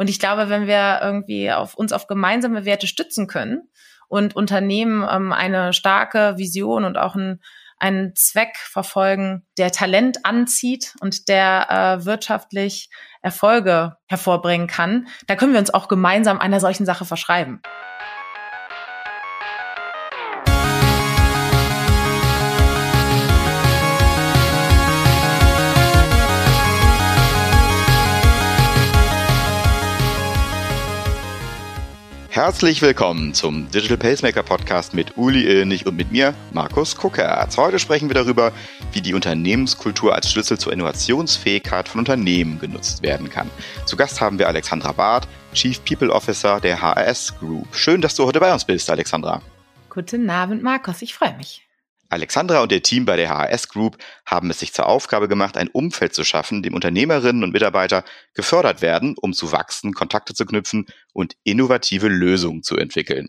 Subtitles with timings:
[0.00, 3.68] Und ich glaube, wenn wir irgendwie auf uns auf gemeinsame Werte stützen können
[4.08, 7.42] und Unternehmen ähm, eine starke Vision und auch ein,
[7.76, 11.66] einen Zweck verfolgen, der Talent anzieht und der
[12.00, 12.88] äh, wirtschaftlich
[13.20, 17.60] Erfolge hervorbringen kann, da können wir uns auch gemeinsam einer solchen Sache verschreiben.
[32.42, 37.58] Herzlich willkommen zum Digital Pacemaker Podcast mit Uli Illnig und mit mir, Markus Kuckertz.
[37.58, 38.50] Heute sprechen wir darüber,
[38.92, 43.50] wie die Unternehmenskultur als Schlüssel zur Innovationsfähigkeit von Unternehmen genutzt werden kann.
[43.84, 47.76] Zu Gast haben wir Alexandra Barth, Chief People Officer der HRS Group.
[47.76, 49.42] Schön, dass du heute bei uns bist, Alexandra.
[49.90, 51.02] Guten Abend, Markus.
[51.02, 51.68] Ich freue mich.
[52.10, 53.96] Alexandra und ihr Team bei der HRS Group
[54.26, 58.82] haben es sich zur Aufgabe gemacht, ein Umfeld zu schaffen, dem Unternehmerinnen und Mitarbeiter gefördert
[58.82, 63.28] werden, um zu wachsen, Kontakte zu knüpfen und innovative Lösungen zu entwickeln.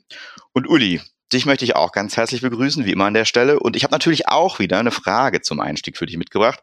[0.53, 0.99] Und Uli,
[1.31, 3.59] dich möchte ich auch ganz herzlich begrüßen, wie immer an der Stelle.
[3.59, 6.59] Und ich habe natürlich auch wieder eine Frage zum Einstieg für dich mitgebracht.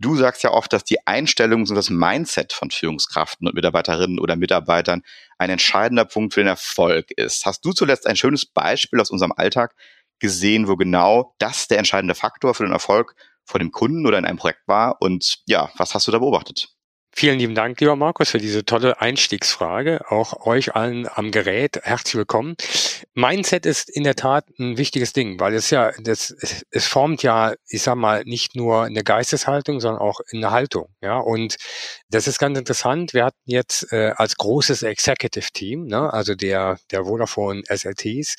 [0.00, 4.36] Du sagst ja oft, dass die Einstellung und das Mindset von Führungskraften und Mitarbeiterinnen oder
[4.36, 5.02] Mitarbeitern
[5.38, 7.44] ein entscheidender Punkt für den Erfolg ist.
[7.46, 9.74] Hast du zuletzt ein schönes Beispiel aus unserem Alltag,
[10.20, 14.24] gesehen, wo genau das der entscheidende Faktor für den Erfolg vor dem Kunden oder in
[14.24, 15.00] einem Projekt war.
[15.00, 16.68] Und ja, was hast du da beobachtet?
[17.12, 20.02] Vielen lieben Dank, lieber Markus, für diese tolle Einstiegsfrage.
[20.08, 22.54] Auch euch allen am Gerät herzlich willkommen.
[23.14, 26.34] Mindset ist in der Tat ein wichtiges Ding, weil es ja, das,
[26.70, 30.88] es formt ja, ich sag mal, nicht nur eine Geisteshaltung, sondern auch eine Haltung.
[31.00, 31.56] Ja, und
[32.10, 33.14] das ist ganz interessant.
[33.14, 38.36] Wir hatten jetzt äh, als großes Executive Team, ne, also der, der Vodafone SLTs,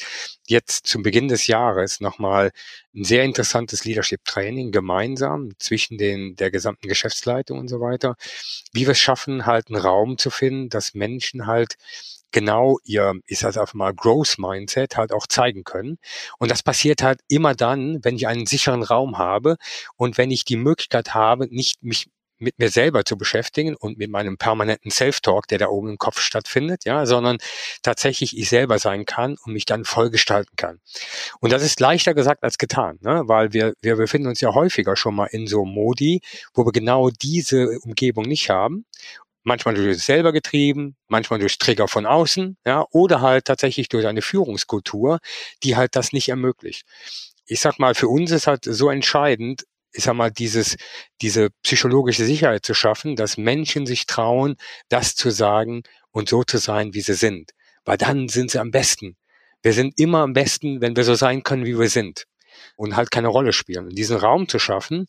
[0.48, 2.52] jetzt zum Beginn des Jahres nochmal
[2.96, 8.16] ein sehr interessantes Leadership Training gemeinsam zwischen den, der gesamten Geschäftsleitung und so weiter
[8.74, 11.76] wie wir es schaffen, halt einen Raum zu finden, dass Menschen halt
[12.32, 15.98] genau ihr, ich sage einfach mal, Growth Mindset halt auch zeigen können.
[16.38, 19.58] Und das passiert halt immer dann, wenn ich einen sicheren Raum habe
[19.96, 22.08] und wenn ich die Möglichkeit habe, nicht mich
[22.40, 26.20] mit mir selber zu beschäftigen und mit meinem permanenten Self-Talk, der da oben im Kopf
[26.20, 27.38] stattfindet, ja, sondern
[27.82, 30.80] tatsächlich ich selber sein kann und mich dann voll gestalten kann.
[31.42, 33.24] Und das ist leichter gesagt als getan, ne?
[33.26, 36.22] weil wir, wir befinden uns ja häufiger schon mal in so Modi,
[36.54, 38.86] wo wir genau diese Umgebung nicht haben
[39.50, 44.06] manchmal durch uns selber getrieben, manchmal durch Trigger von außen, ja, oder halt tatsächlich durch
[44.08, 45.20] eine Führungskultur,
[45.64, 46.86] die halt das nicht ermöglicht.
[47.46, 50.78] Ich sag mal, für uns ist halt so entscheidend, ich sag mal, dieses,
[51.22, 54.56] diese psychologische Sicherheit zu schaffen, dass Menschen sich trauen,
[54.88, 57.52] das zu sagen und so zu sein, wie sie sind.
[57.86, 59.18] Weil dann sind sie am besten.
[59.64, 62.26] Wir sind immer am besten, wenn wir so sein können, wie wir sind.
[62.76, 63.88] Und halt keine Rolle spielen.
[63.88, 65.08] Und diesen Raum zu schaffen,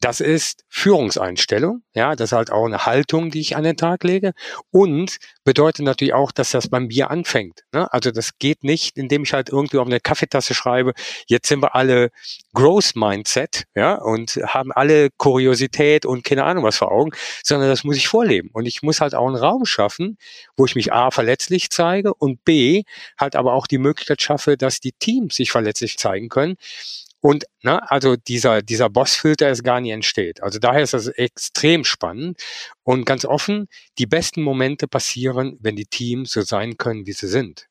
[0.00, 4.02] das ist Führungseinstellung, ja, das ist halt auch eine Haltung, die ich an den Tag
[4.02, 4.32] lege
[4.70, 7.64] und bedeutet natürlich auch, dass das beim Bier anfängt.
[7.72, 7.92] Ne?
[7.92, 10.94] Also das geht nicht, indem ich halt irgendwie auf eine Kaffeetasse schreibe,
[11.26, 12.10] jetzt sind wir alle
[12.54, 17.10] Growth Mindset, ja, und haben alle Kuriosität und keine Ahnung was vor Augen,
[17.42, 20.16] sondern das muss ich vorleben und ich muss halt auch einen Raum schaffen,
[20.56, 22.84] wo ich mich A verletzlich zeige und B
[23.18, 26.56] halt aber auch die Möglichkeit schaffe, dass die Teams sich verletzlich zeigen können
[27.20, 30.42] und ne, also dieser, dieser Bossfilter ist gar nie entsteht.
[30.42, 32.40] Also daher ist das extrem spannend
[32.82, 37.28] und ganz offen, die besten Momente passieren, wenn die Teams so sein können, wie sie
[37.28, 37.66] sind.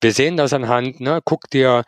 [0.00, 1.84] Wir sehen das anhand, ne, guck dir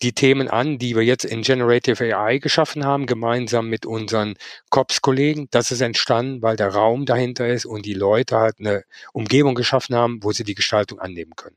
[0.00, 4.34] die Themen an, die wir jetzt in Generative AI geschaffen haben, gemeinsam mit unseren
[4.70, 5.48] COPS-Kollegen.
[5.50, 9.96] Das ist entstanden, weil der Raum dahinter ist und die Leute halt eine Umgebung geschaffen
[9.96, 11.56] haben, wo sie die Gestaltung annehmen können.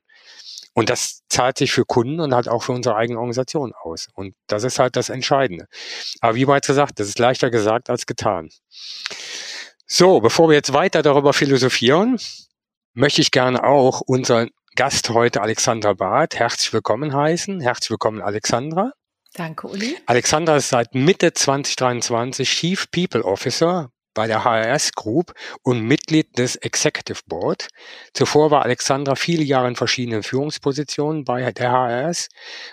[0.74, 4.08] Und das zahlt sich für Kunden und halt auch für unsere eigene Organisation aus.
[4.14, 5.68] Und das ist halt das Entscheidende.
[6.22, 8.50] Aber wie bereits gesagt, das ist leichter gesagt als getan.
[9.86, 12.18] So, bevor wir jetzt weiter darüber philosophieren,
[12.94, 17.60] möchte ich gerne auch unseren Gast heute, Alexandra Barth, herzlich willkommen heißen.
[17.60, 18.94] Herzlich willkommen, Alexandra.
[19.34, 19.98] Danke, Uli.
[20.06, 25.34] Alexandra ist seit Mitte 2023 Chief People Officer bei der HRS Group
[25.64, 27.68] und Mitglied des Executive Board.
[28.14, 32.30] Zuvor war Alexandra viele Jahre in verschiedenen Führungspositionen bei der HRS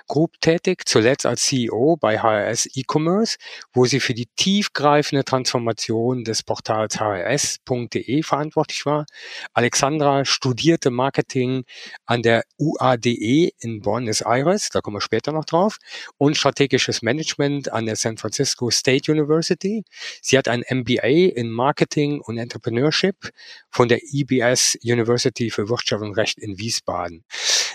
[0.07, 3.37] Group tätig, zuletzt als CEO bei HRS E-Commerce,
[3.73, 9.07] wo sie für die tiefgreifende Transformation des Portals hrs.de verantwortlich war.
[9.53, 11.65] Alexandra studierte Marketing
[12.07, 15.79] an der UADE in Buenos Aires, da kommen wir später noch drauf,
[16.17, 19.85] und strategisches Management an der San Francisco State University.
[20.21, 23.31] Sie hat ein MBA in Marketing und Entrepreneurship
[23.71, 27.25] von der EBS University für Wirtschaft und Recht in Wiesbaden.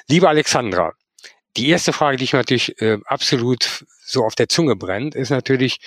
[0.08, 0.94] Liebe Alexandra,
[1.56, 5.80] die erste Frage, die ich natürlich äh, absolut so auf der Zunge brennt, ist natürlich,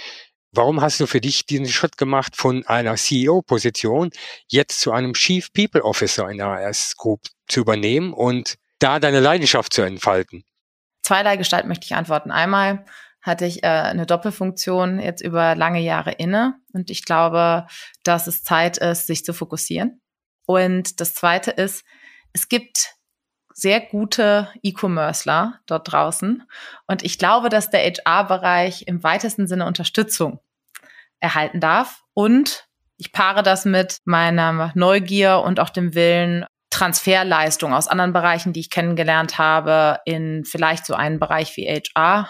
[0.57, 4.11] Warum hast du für dich diesen Schritt gemacht von einer CEO-Position
[4.49, 9.21] jetzt zu einem Chief People Officer in der AS Group zu übernehmen und da deine
[9.21, 10.45] Leidenschaft zu entfalten?
[11.03, 12.31] Zweierlei Gestalt möchte ich antworten.
[12.31, 12.87] Einmal
[13.27, 17.67] hatte ich äh, eine Doppelfunktion jetzt über lange Jahre inne und ich glaube,
[18.03, 20.01] dass es Zeit ist, sich zu fokussieren.
[20.47, 21.85] Und das Zweite ist,
[22.33, 22.95] es gibt
[23.53, 26.43] sehr gute E-Commercer dort draußen.
[26.87, 30.41] Und ich glaube, dass der HR-Bereich im weitesten Sinne Unterstützung
[31.21, 32.03] erhalten darf.
[32.13, 32.69] Und
[32.99, 38.61] ich paare das mit meiner Neugier und auch dem Willen, Transferleistung aus anderen Bereichen, die
[38.61, 42.29] ich kennengelernt habe, in vielleicht so einen Bereich wie HR,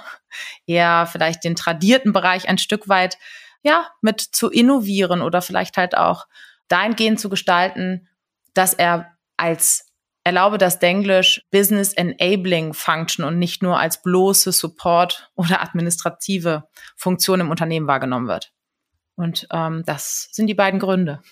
[0.66, 3.18] eher vielleicht den tradierten Bereich ein Stück weit,
[3.62, 6.26] ja, mit zu innovieren oder vielleicht halt auch
[6.68, 8.08] dahingehend zu gestalten,
[8.54, 9.86] dass er als
[10.24, 16.64] erlaube das Denglisch Business Enabling Function und nicht nur als bloße Support oder administrative
[16.96, 18.52] Funktion im Unternehmen wahrgenommen wird.
[19.14, 21.22] Und ähm, das sind die beiden Gründe.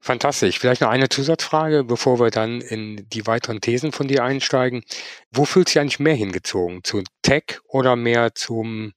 [0.00, 0.58] Fantastisch.
[0.58, 4.82] Vielleicht noch eine Zusatzfrage, bevor wir dann in die weiteren Thesen von dir einsteigen.
[5.30, 6.82] Wo fühlst du eigentlich mehr hingezogen?
[6.82, 8.94] Zu Tech oder mehr zum,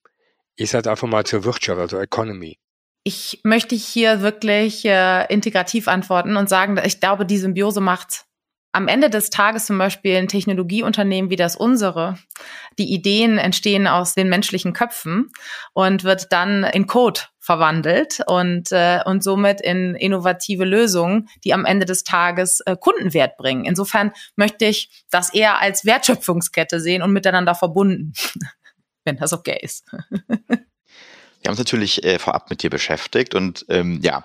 [0.56, 2.58] ich sag einfach mal zur Wirtschaft, also Economy?
[3.04, 8.26] Ich möchte hier wirklich äh, integrativ antworten und sagen, ich glaube, die Symbiose macht's
[8.74, 12.18] am Ende des Tages zum Beispiel ein Technologieunternehmen wie das unsere,
[12.80, 15.30] die Ideen entstehen aus den menschlichen Köpfen
[15.74, 21.66] und wird dann in Code verwandelt und, äh, und somit in innovative Lösungen, die am
[21.66, 23.66] Ende des Tages äh, Kundenwert bringen.
[23.66, 28.14] Insofern möchte ich das eher als Wertschöpfungskette sehen und miteinander verbunden,
[29.06, 29.86] wenn das okay ist.
[31.44, 34.24] Wir haben uns natürlich äh, vorab mit dir beschäftigt und ähm, ja,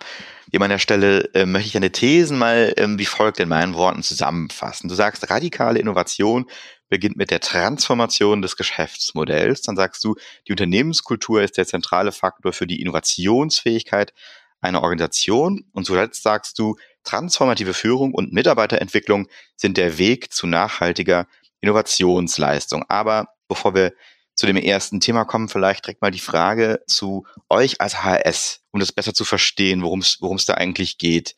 [0.53, 3.75] hier an der Stelle äh, möchte ich deine Thesen mal ähm, wie folgt in meinen
[3.75, 4.89] Worten zusammenfassen.
[4.89, 6.49] Du sagst, radikale Innovation
[6.89, 9.63] beginnt mit der Transformation des Geschäftsmodells.
[9.63, 10.15] Dann sagst du,
[10.47, 14.13] die Unternehmenskultur ist der zentrale Faktor für die Innovationsfähigkeit
[14.61, 15.65] einer Organisation.
[15.73, 19.27] Und zuletzt sagst du, transformative Führung und Mitarbeiterentwicklung
[19.57, 21.27] sind der Weg zu nachhaltiger
[21.61, 22.85] Innovationsleistung.
[22.89, 23.93] Aber bevor wir
[24.39, 28.79] zu dem ersten Thema kommen, vielleicht direkt mal die Frage zu euch als HS, um
[28.79, 31.35] das besser zu verstehen, worum es da eigentlich geht.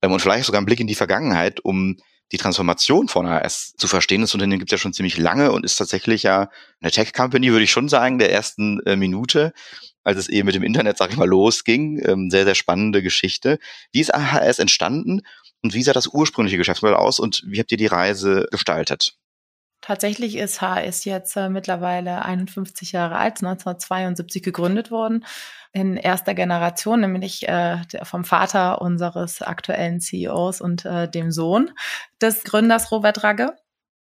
[0.00, 1.98] Ähm, und vielleicht sogar einen Blick in die Vergangenheit, um
[2.32, 4.22] die Transformation von HS zu verstehen.
[4.22, 6.48] Das Unternehmen gibt es ja schon ziemlich lange und ist tatsächlich ja
[6.80, 9.52] eine Tech-Company, würde ich schon sagen, der ersten äh, Minute,
[10.02, 12.02] als es eben mit dem Internet, sag ich mal, losging.
[12.02, 13.58] Ähm, sehr, sehr spannende Geschichte.
[13.92, 15.20] Wie ist HS entstanden
[15.62, 19.18] und wie sah das ursprüngliche Geschäftsmodell aus und wie habt ihr die Reise gestaltet?
[19.80, 25.24] Tatsächlich ist HS jetzt äh, mittlerweile 51 Jahre alt, 1972 gegründet worden,
[25.72, 31.70] in erster Generation, nämlich äh, vom Vater unseres aktuellen CEOs und äh, dem Sohn
[32.20, 33.54] des Gründers Robert Ragge.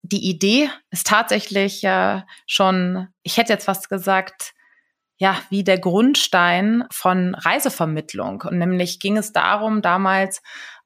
[0.01, 4.53] Die Idee ist tatsächlich äh, schon, ich hätte jetzt fast gesagt,
[5.17, 8.41] ja, wie der Grundstein von Reisevermittlung.
[8.41, 10.41] Und nämlich ging es darum, damals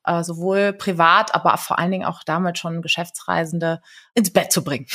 [0.09, 3.81] äh, sowohl privat, aber vor allen Dingen auch damals schon Geschäftsreisende
[4.15, 4.87] ins Bett zu bringen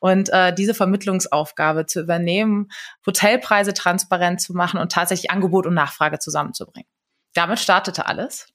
[0.00, 2.68] und äh, diese Vermittlungsaufgabe zu übernehmen,
[3.06, 6.88] Hotelpreise transparent zu machen und tatsächlich Angebot und Nachfrage zusammenzubringen.
[7.34, 8.48] Damit startete alles.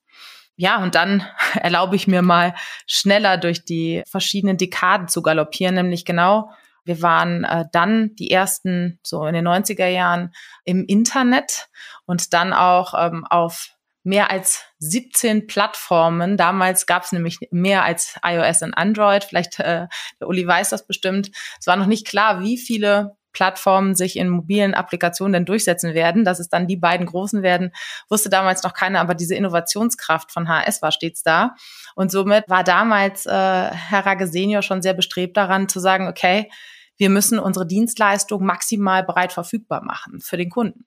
[0.56, 2.54] Ja, und dann erlaube ich mir mal
[2.86, 6.52] schneller durch die verschiedenen Dekaden zu galoppieren, nämlich genau
[6.86, 10.34] wir waren äh, dann die ersten, so in den 90er Jahren,
[10.66, 11.70] im Internet
[12.06, 13.70] und dann auch ähm, auf
[14.04, 16.38] mehr als 17 Plattformen.
[16.38, 19.24] Damals gab es nämlich mehr als iOS und Android.
[19.24, 19.88] Vielleicht äh,
[20.20, 21.32] der Uli weiß das bestimmt.
[21.60, 26.24] Es war noch nicht klar, wie viele Plattformen sich in mobilen Applikationen denn durchsetzen werden,
[26.24, 27.72] dass es dann die beiden großen werden,
[28.08, 31.56] wusste damals noch keiner, aber diese Innovationskraft von HS war stets da.
[31.96, 36.52] Und somit war damals äh, Herr Rage Senior schon sehr bestrebt daran zu sagen, okay,
[36.98, 40.86] wir müssen unsere Dienstleistung maximal breit verfügbar machen für den Kunden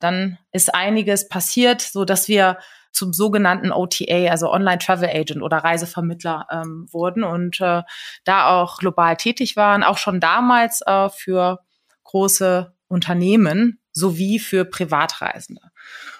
[0.00, 2.58] dann ist einiges passiert, so dass wir
[2.94, 7.82] zum sogenannten OTA, also Online Travel Agent oder Reisevermittler ähm, wurden und äh,
[8.24, 11.60] da auch global tätig waren, auch schon damals äh, für
[12.04, 15.62] große Unternehmen sowie für Privatreisende.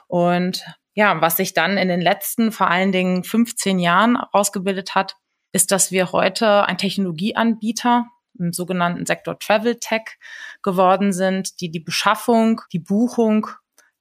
[0.08, 0.64] Und
[0.94, 5.16] ja, was sich dann in den letzten vor allen Dingen 15 Jahren ausgebildet hat,
[5.52, 8.06] ist, dass wir heute ein Technologieanbieter
[8.38, 10.18] im sogenannten Sektor Travel Tech
[10.62, 13.46] geworden sind, die die Beschaffung, die Buchung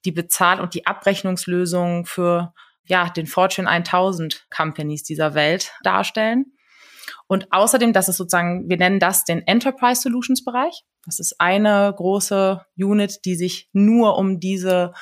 [0.05, 2.53] die Bezahl- und die Abrechnungslösungen für
[2.85, 6.53] ja, den Fortune 1000 Companies dieser Welt darstellen.
[7.27, 10.83] Und außerdem, das ist sozusagen, wir nennen das den Enterprise Solutions Bereich.
[11.05, 14.93] Das ist eine große Unit, die sich nur um diese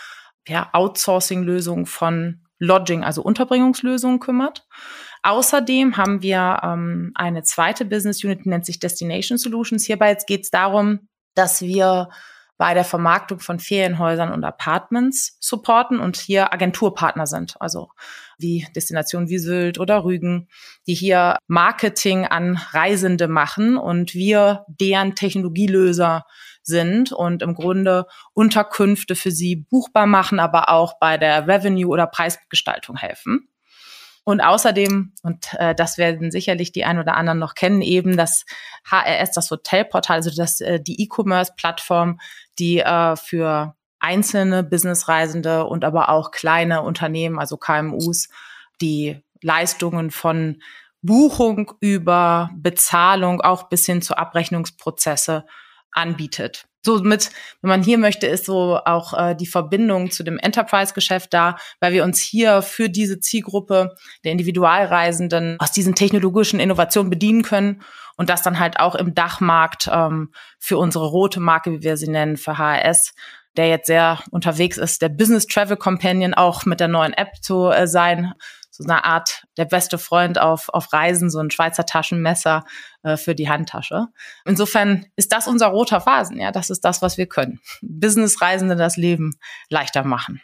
[0.48, 4.66] ja, Outsourcing-Lösung von Lodging, also Unterbringungslösungen kümmert.
[5.24, 9.86] Außerdem haben wir ähm, eine zweite Business Unit, die nennt sich Destination Solutions.
[9.86, 12.10] Hierbei geht es darum, dass wir
[12.62, 17.90] bei der Vermarktung von Ferienhäusern und Apartments supporten und hier Agenturpartner sind, also
[18.38, 20.48] wie Destinationen wie Sylt oder Rügen,
[20.86, 26.24] die hier Marketing an Reisende machen und wir deren Technologielöser
[26.62, 32.06] sind und im Grunde Unterkünfte für sie buchbar machen, aber auch bei der Revenue- oder
[32.06, 33.50] Preisgestaltung helfen.
[34.24, 38.46] Und außerdem, und äh, das werden sicherlich die ein oder anderen noch kennen, eben das
[38.90, 42.20] HRS, das Hotelportal, also das, äh, die E-Commerce-Plattform,
[42.60, 48.30] die äh, für einzelne Businessreisende und aber auch kleine Unternehmen, also KMUs,
[48.80, 50.62] die Leistungen von
[51.02, 55.46] Buchung über Bezahlung auch bis hin zu Abrechnungsprozesse
[55.92, 56.68] anbietet.
[56.84, 57.30] Somit,
[57.62, 61.94] wenn man hier möchte, ist so auch äh, die Verbindung zu dem Enterprise-Geschäft da, weil
[61.94, 67.84] wir uns hier für diese Zielgruppe der Individualreisenden aus diesen technologischen Innovationen bedienen können
[68.18, 72.10] und das dann halt auch im Dachmarkt ähm, für unsere rote Marke, wie wir sie
[72.10, 73.14] nennen, für HRS,
[73.58, 77.68] der jetzt sehr unterwegs ist, der Business Travel Companion auch mit der neuen App zu
[77.68, 78.34] äh, sein
[78.72, 82.64] so eine Art der beste Freund auf, auf Reisen, so ein Schweizer Taschenmesser
[83.04, 84.08] äh, für die Handtasche.
[84.46, 87.60] Insofern ist das unser roter Phasen, ja, das ist das, was wir können.
[87.82, 89.38] Businessreisende das Leben
[89.70, 90.42] leichter machen.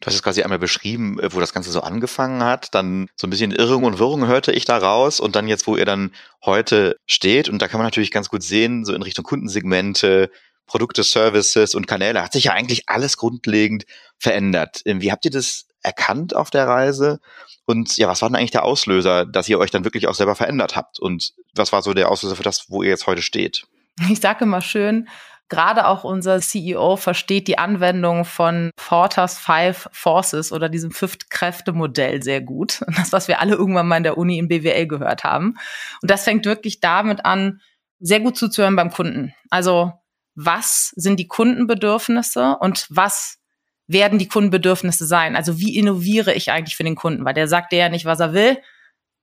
[0.00, 2.74] Du hast es quasi einmal beschrieben, äh, wo das Ganze so angefangen hat.
[2.74, 5.20] Dann so ein bisschen Irrung und Wirrung hörte ich da raus.
[5.20, 6.12] Und dann jetzt, wo ihr dann
[6.44, 7.48] heute steht.
[7.48, 10.30] Und da kann man natürlich ganz gut sehen, so in Richtung Kundensegmente,
[10.66, 13.84] Produkte, Services und Kanäle hat sich ja eigentlich alles grundlegend
[14.18, 14.82] verändert.
[14.84, 17.20] Wie habt ihr das erkannt auf der Reise?
[17.64, 20.34] Und ja, was war denn eigentlich der Auslöser, dass ihr euch dann wirklich auch selber
[20.34, 20.98] verändert habt?
[20.98, 23.64] Und was war so der Auslöser für das, wo ihr jetzt heute steht?
[24.08, 25.08] Ich sage immer schön,
[25.48, 32.40] gerade auch unser CEO versteht die Anwendung von Porters Five Forces oder diesem Fünf-Kräfte-Modell sehr
[32.40, 32.80] gut.
[32.96, 35.58] Das, was wir alle irgendwann mal in der Uni im BWL gehört haben.
[36.00, 37.60] Und das fängt wirklich damit an,
[38.00, 39.34] sehr gut zuzuhören beim Kunden.
[39.50, 39.92] Also,
[40.34, 43.38] was sind die Kundenbedürfnisse und was
[43.92, 45.36] werden die Kundenbedürfnisse sein?
[45.36, 47.24] Also wie innoviere ich eigentlich für den Kunden?
[47.24, 48.58] Weil der sagt dir ja nicht, was er will,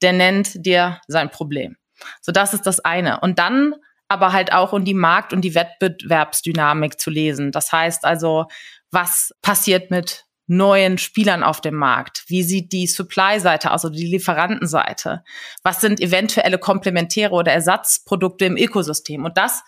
[0.02, 1.78] der nennt dir sein Problem.
[2.22, 3.20] So, das ist das eine.
[3.20, 3.76] Und dann
[4.08, 7.52] aber halt auch um die Markt- und die Wettbewerbsdynamik zu lesen.
[7.52, 8.48] Das heißt also,
[8.92, 12.24] was passiert mit neuen Spielern auf dem Markt?
[12.28, 15.24] Wie sieht die Supply-Seite aus oder die Lieferantenseite?
[15.62, 19.26] Was sind eventuelle komplementäre oder Ersatzprodukte im Ökosystem?
[19.26, 19.62] Und das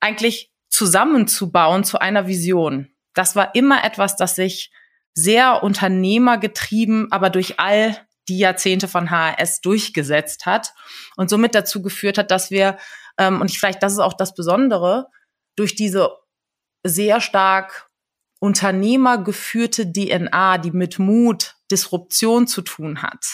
[0.00, 4.70] eigentlich zusammenzubauen zu einer Vision das war immer etwas, das sich
[5.14, 7.96] sehr unternehmergetrieben, aber durch all
[8.28, 10.72] die Jahrzehnte von HRS durchgesetzt hat
[11.16, 12.78] und somit dazu geführt hat, dass wir,
[13.18, 15.06] ähm, und ich, vielleicht das ist auch das Besondere,
[15.56, 16.10] durch diese
[16.82, 17.88] sehr stark
[18.40, 23.24] unternehmergeführte DNA, die mit Mut, Disruption zu tun hat,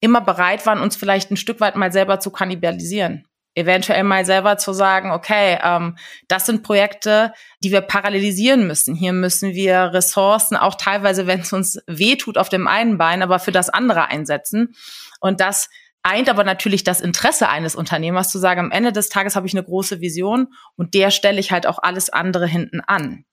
[0.00, 4.58] immer bereit waren, uns vielleicht ein Stück weit mal selber zu kannibalisieren eventuell mal selber
[4.58, 5.96] zu sagen, okay, ähm,
[6.28, 8.94] das sind Projekte, die wir parallelisieren müssen.
[8.94, 13.38] Hier müssen wir Ressourcen auch teilweise, wenn es uns wehtut auf dem einen Bein, aber
[13.38, 14.74] für das andere einsetzen.
[15.20, 15.68] Und das
[16.02, 19.54] eint aber natürlich das Interesse eines Unternehmers zu sagen, am Ende des Tages habe ich
[19.54, 23.24] eine große Vision und der stelle ich halt auch alles andere hinten an.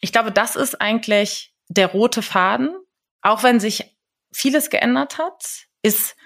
[0.00, 2.74] Ich glaube, das ist eigentlich der rote Faden.
[3.22, 3.96] Auch wenn sich
[4.32, 6.16] vieles geändert hat, ist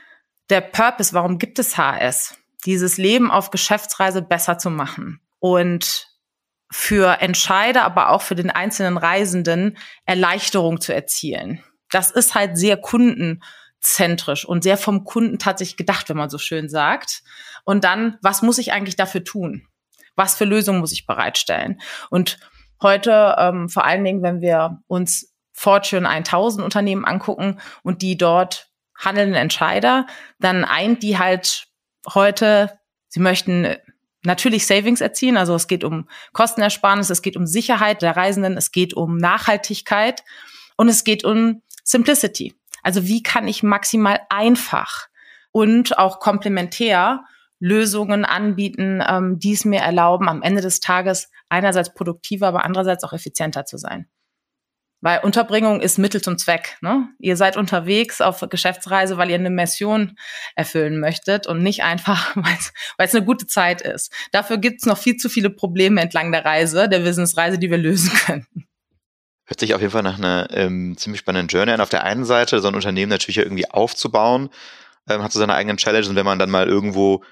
[0.50, 2.38] der Purpose, warum gibt es HS?
[2.68, 6.06] Dieses Leben auf Geschäftsreise besser zu machen und
[6.70, 11.64] für Entscheider, aber auch für den einzelnen Reisenden Erleichterung zu erzielen.
[11.90, 16.68] Das ist halt sehr kundenzentrisch und sehr vom Kunden tatsächlich gedacht, wenn man so schön
[16.68, 17.22] sagt.
[17.64, 19.66] Und dann, was muss ich eigentlich dafür tun?
[20.14, 21.80] Was für Lösungen muss ich bereitstellen?
[22.10, 22.38] Und
[22.82, 28.68] heute, ähm, vor allen Dingen, wenn wir uns Fortune 1000 Unternehmen angucken und die dort
[28.94, 30.06] handelnden Entscheider,
[30.38, 31.67] dann eint die halt
[32.14, 33.76] heute, sie möchten
[34.22, 38.72] natürlich Savings erzielen, also es geht um Kostenersparnis, es geht um Sicherheit der Reisenden, es
[38.72, 40.24] geht um Nachhaltigkeit
[40.76, 42.54] und es geht um Simplicity.
[42.82, 45.08] Also wie kann ich maximal einfach
[45.52, 47.24] und auch komplementär
[47.60, 53.04] Lösungen anbieten, ähm, die es mir erlauben, am Ende des Tages einerseits produktiver, aber andererseits
[53.04, 54.08] auch effizienter zu sein.
[55.00, 56.76] Weil Unterbringung ist Mittel zum Zweck.
[56.80, 57.08] Ne?
[57.20, 60.16] Ihr seid unterwegs auf Geschäftsreise, weil ihr eine Mission
[60.56, 64.12] erfüllen möchtet und nicht einfach, weil es eine gute Zeit ist.
[64.32, 67.78] Dafür gibt es noch viel zu viele Probleme entlang der Reise, der Businessreise, die wir
[67.78, 68.46] lösen können.
[69.44, 71.80] Hört sich auf jeden Fall nach einer ähm, ziemlich spannenden Journey an.
[71.80, 74.50] Auf der einen Seite so ein Unternehmen natürlich irgendwie aufzubauen,
[75.08, 77.22] ähm, hat so seine eigenen Challenges und wenn man dann mal irgendwo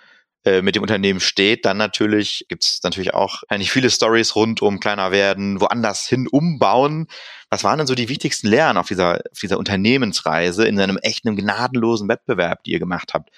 [0.46, 4.62] äh, mit dem Unternehmen steht, dann natürlich gibt es natürlich auch eigentlich viele Stories rund
[4.62, 7.08] um kleiner werden, woanders hin umbauen.
[7.50, 11.34] Was waren denn so die wichtigsten Lehren auf dieser, auf dieser Unternehmensreise in einem echten,
[11.34, 13.30] gnadenlosen Wettbewerb, die ihr gemacht habt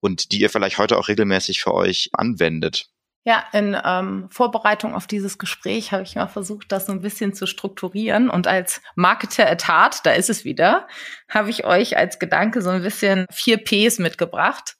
[0.00, 2.90] und die ihr vielleicht heute auch regelmäßig für euch anwendet?
[3.24, 7.34] Ja, in ähm, Vorbereitung auf dieses Gespräch habe ich mal versucht, das so ein bisschen
[7.34, 8.30] zu strukturieren.
[8.30, 10.88] Und als Marketer at Heart, da ist es wieder,
[11.28, 14.76] habe ich euch als Gedanke so ein bisschen vier Ps mitgebracht.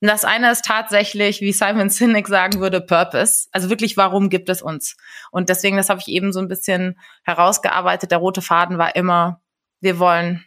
[0.00, 3.48] Und das eine ist tatsächlich, wie Simon Sinek sagen würde, Purpose.
[3.52, 4.96] Also wirklich, warum gibt es uns?
[5.30, 8.10] Und deswegen, das habe ich eben so ein bisschen herausgearbeitet.
[8.10, 9.42] Der rote Faden war immer,
[9.80, 10.44] wir wollen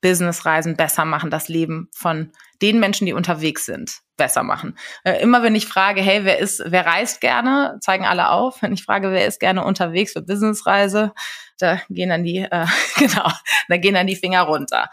[0.00, 4.78] Businessreisen besser machen, das Leben von den Menschen, die unterwegs sind, besser machen.
[5.04, 8.62] Äh, immer wenn ich frage, hey, wer ist, wer reist gerne, zeigen alle auf.
[8.62, 11.12] Wenn ich frage, wer ist gerne unterwegs für Businessreise,
[11.58, 13.30] da gehen dann die, äh, genau,
[13.68, 14.88] da gehen dann die Finger runter.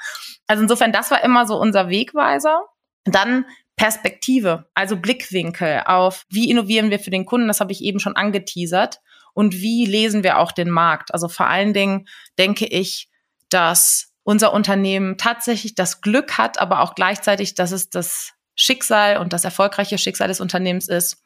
[0.48, 2.64] Also insofern, das war immer so unser Wegweiser.
[3.06, 8.00] Dann Perspektive, also Blickwinkel auf, wie innovieren wir für den Kunden, das habe ich eben
[8.00, 9.00] schon angeteasert.
[9.34, 11.12] Und wie lesen wir auch den Markt?
[11.14, 13.10] Also vor allen Dingen denke ich,
[13.50, 19.34] dass unser Unternehmen tatsächlich das Glück hat, aber auch gleichzeitig, dass es das Schicksal und
[19.34, 21.22] das erfolgreiche Schicksal des Unternehmens ist,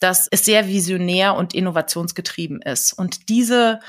[0.00, 2.92] dass es sehr visionär und innovationsgetrieben ist.
[2.92, 3.80] Und diese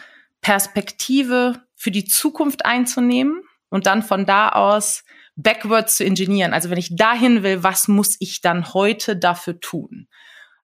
[0.41, 5.03] Perspektive für die Zukunft einzunehmen und dann von da aus
[5.35, 6.53] backwards zu ingenieren.
[6.53, 10.07] Also wenn ich dahin will, was muss ich dann heute dafür tun?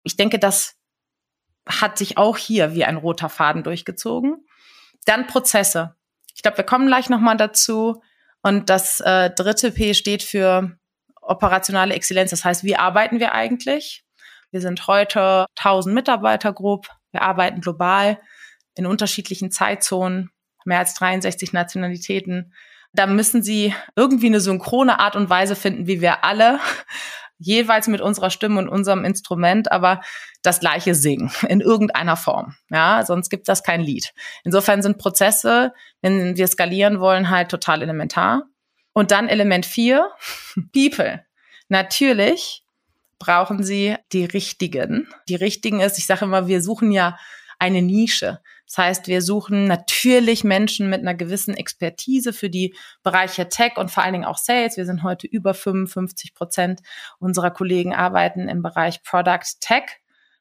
[0.03, 0.75] Ich denke, das
[1.67, 4.45] hat sich auch hier wie ein roter Faden durchgezogen.
[5.05, 5.95] Dann Prozesse.
[6.33, 8.01] Ich glaube, wir kommen gleich nochmal dazu.
[8.41, 10.77] Und das äh, dritte P steht für
[11.21, 12.31] operationale Exzellenz.
[12.31, 14.03] Das heißt, wie arbeiten wir eigentlich?
[14.51, 16.87] Wir sind heute 1000 Mitarbeiter grob.
[17.11, 18.19] Wir arbeiten global
[18.75, 20.31] in unterschiedlichen Zeitzonen,
[20.65, 22.53] mehr als 63 Nationalitäten.
[22.91, 26.59] Da müssen Sie irgendwie eine synchrone Art und Weise finden, wie wir alle
[27.43, 30.01] jeweils mit unserer Stimme und unserem Instrument, aber
[30.41, 32.55] das gleiche singen in irgendeiner Form.
[32.69, 34.13] Ja, sonst gibt das kein Lied.
[34.43, 38.43] Insofern sind Prozesse, wenn wir skalieren wollen, halt total elementar.
[38.93, 40.09] Und dann Element 4,
[40.73, 41.25] People.
[41.69, 42.63] Natürlich
[43.19, 45.07] brauchen sie die richtigen.
[45.29, 47.17] Die richtigen ist, ich sage immer, wir suchen ja
[47.57, 48.41] eine Nische.
[48.73, 53.91] Das heißt, wir suchen natürlich Menschen mit einer gewissen Expertise für die Bereiche Tech und
[53.91, 54.77] vor allen Dingen auch Sales.
[54.77, 56.81] Wir sind heute über 55 Prozent
[57.19, 59.83] unserer Kollegen arbeiten im Bereich Product Tech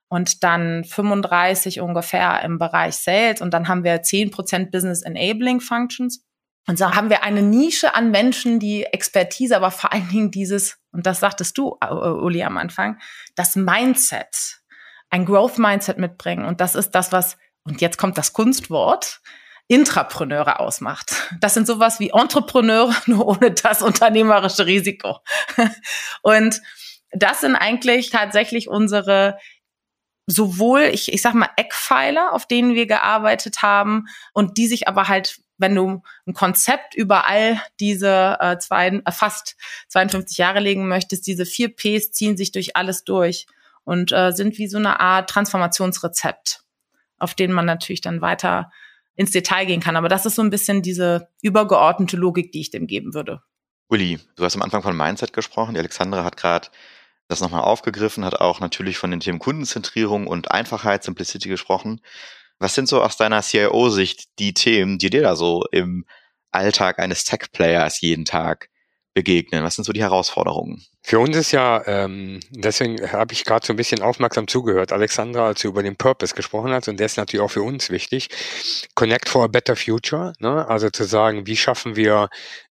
[0.09, 5.61] und dann 35 ungefähr im Bereich Sales und dann haben wir 10 Prozent Business Enabling
[5.61, 6.25] Functions.
[6.67, 10.79] Und so haben wir eine Nische an Menschen, die Expertise, aber vor allen Dingen dieses,
[10.91, 12.99] und das sagtest du, Uli, am Anfang,
[13.35, 14.63] das Mindset,
[15.11, 16.47] ein Growth Mindset mitbringen.
[16.47, 19.21] Und das ist das, was und jetzt kommt das Kunstwort,
[19.69, 21.31] Intrapreneure ausmacht.
[21.41, 25.21] Das sind sowas wie Entrepreneure, nur ohne das unternehmerische Risiko.
[26.23, 26.61] Und
[27.11, 29.39] das sind eigentlich tatsächlich unsere
[30.27, 35.09] sowohl, ich, ich sag mal, Eckpfeiler, auf denen wir gearbeitet haben und die sich aber
[35.09, 39.57] halt, wenn du ein Konzept über all diese äh, zwei, äh, fast
[39.89, 43.47] 52 Jahre legen möchtest, diese vier Ps ziehen sich durch alles durch
[43.85, 46.62] und äh, sind wie so eine Art Transformationsrezept
[47.23, 48.71] auf denen man natürlich dann weiter
[49.15, 49.97] ins Detail gehen kann.
[49.97, 53.43] Aber das ist so ein bisschen diese übergeordnete Logik, die ich dem geben würde.
[53.89, 55.75] Uli, du hast am Anfang von Mindset gesprochen.
[55.75, 56.69] Die Alexandra hat gerade
[57.29, 62.01] das nochmal aufgegriffen, hat auch natürlich von den Themen Kundenzentrierung und Einfachheit, Simplicity gesprochen.
[62.59, 66.07] Was sind so aus deiner CIO-Sicht die Themen, die dir da so im
[66.51, 68.69] Alltag eines Tech-Players jeden Tag
[69.15, 69.65] begegnen?
[69.65, 70.83] Was sind so die Herausforderungen?
[71.03, 75.47] Für uns ist ja, ähm, deswegen habe ich gerade so ein bisschen aufmerksam zugehört, Alexandra,
[75.47, 78.29] als du über den Purpose gesprochen hast, und der ist natürlich auch für uns wichtig.
[78.95, 80.67] Connect for a Better Future, ne?
[80.69, 82.29] also zu sagen, wie schaffen wir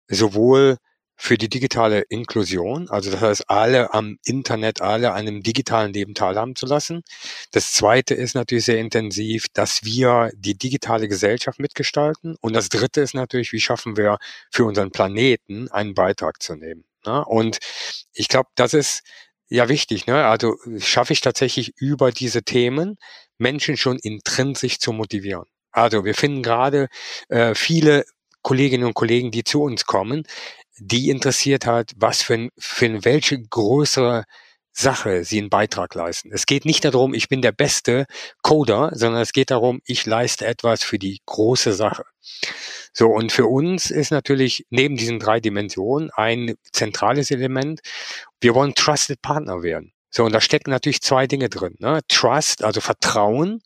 [0.07, 0.77] sowohl
[1.21, 6.15] für die digitale Inklusion, also das heißt, alle am Internet, alle an einem digitalen Leben
[6.15, 7.03] teilhaben zu lassen.
[7.51, 12.37] Das zweite ist natürlich sehr intensiv, dass wir die digitale Gesellschaft mitgestalten.
[12.41, 14.17] Und das dritte ist natürlich, wie schaffen wir
[14.49, 16.85] für unseren Planeten einen Beitrag zu nehmen.
[17.05, 17.23] Ne?
[17.23, 17.59] Und
[18.13, 19.03] ich glaube, das ist
[19.47, 20.07] ja wichtig.
[20.07, 20.25] Ne?
[20.25, 22.97] Also schaffe ich tatsächlich über diese Themen
[23.37, 25.45] Menschen schon intrinsisch zu motivieren.
[25.71, 26.87] Also wir finden gerade
[27.29, 28.05] äh, viele
[28.41, 30.23] Kolleginnen und Kollegen, die zu uns kommen,
[30.83, 34.23] die interessiert hat, was für, für welche größere
[34.73, 36.31] Sache sie einen Beitrag leisten.
[36.33, 38.05] Es geht nicht darum, ich bin der beste
[38.41, 42.03] Coder, sondern es geht darum, ich leiste etwas für die große Sache.
[42.93, 47.81] So, und für uns ist natürlich neben diesen drei Dimensionen ein zentrales Element,
[48.39, 49.93] wir wollen Trusted Partner werden.
[50.09, 51.75] So, und da stecken natürlich zwei Dinge drin.
[51.79, 51.99] Ne?
[52.07, 53.61] Trust, also Vertrauen.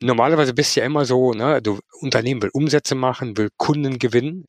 [0.00, 4.46] Normalerweise bist du ja immer so, ne, du Unternehmen will Umsätze machen, will Kunden gewinnen.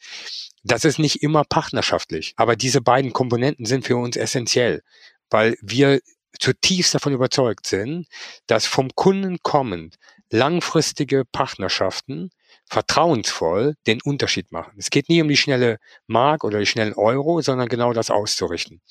[0.64, 4.84] Das ist nicht immer partnerschaftlich, aber diese beiden Komponenten sind für uns essentiell,
[5.30, 6.02] weil wir
[6.38, 8.08] zutiefst davon überzeugt sind,
[8.48, 9.96] dass vom Kunden kommend
[10.30, 12.30] langfristige Partnerschaften
[12.66, 14.74] vertrauensvoll den Unterschied machen.
[14.78, 18.82] Es geht nie um die schnelle Mark oder die schnellen Euro, sondern genau das auszurichten.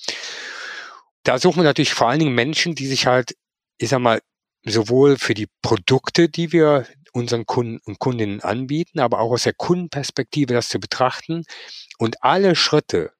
[1.22, 3.36] Da suchen wir natürlich vor allen Dingen Menschen, die sich halt,
[3.78, 4.20] ich sag mal,
[4.64, 9.54] sowohl für die Produkte, die wir unseren Kunden und Kundinnen anbieten, aber auch aus der
[9.54, 11.44] Kundenperspektive das zu betrachten
[11.98, 13.12] und alle Schritte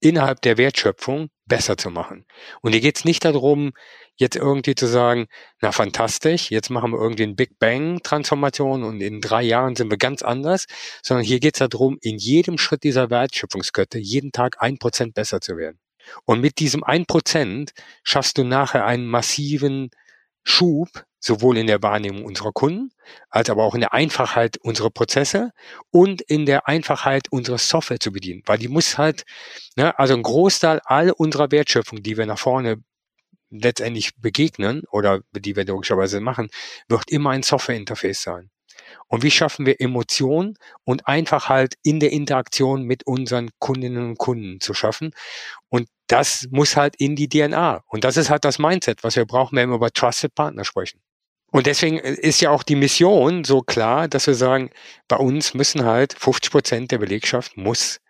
[0.00, 2.26] innerhalb der Wertschöpfung besser zu machen.
[2.60, 3.72] Und hier geht es nicht darum,
[4.16, 5.26] jetzt irgendwie zu sagen,
[5.60, 9.90] na fantastisch, jetzt machen wir irgendwie ein Big Bang Transformation und in drei Jahren sind
[9.90, 10.66] wir ganz anders,
[11.02, 15.40] sondern hier geht es darum, in jedem Schritt dieser Wertschöpfungskette jeden Tag ein Prozent besser
[15.40, 15.78] zu werden.
[16.26, 19.90] Und mit diesem ein Prozent schaffst du nachher einen massiven
[20.44, 22.90] Schub, sowohl in der Wahrnehmung unserer Kunden,
[23.30, 25.52] als aber auch in der Einfachheit unserer Prozesse
[25.90, 28.42] und in der Einfachheit unserer Software zu bedienen.
[28.44, 29.24] Weil die muss halt,
[29.76, 32.76] ne, also ein Großteil all unserer Wertschöpfung, die wir nach vorne
[33.50, 36.50] letztendlich begegnen oder die wir logischerweise machen,
[36.88, 38.50] wird immer ein Software-Interface sein.
[39.08, 44.18] Und wie schaffen wir Emotionen und einfach halt in der Interaktion mit unseren Kundinnen und
[44.18, 45.12] Kunden zu schaffen?
[45.68, 47.82] Und das muss halt in die DNA.
[47.86, 51.00] Und das ist halt das Mindset, was wir brauchen, wenn wir über Trusted Partner sprechen.
[51.50, 54.70] Und deswegen ist ja auch die Mission so klar, dass wir sagen,
[55.06, 58.00] bei uns müssen halt 50 Prozent der Belegschaft muss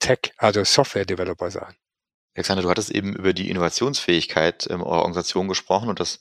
[0.00, 1.74] Tech, also Software Developer sein.
[2.34, 6.20] Alexander, du hattest eben über die Innovationsfähigkeit in eurer Organisation gesprochen und das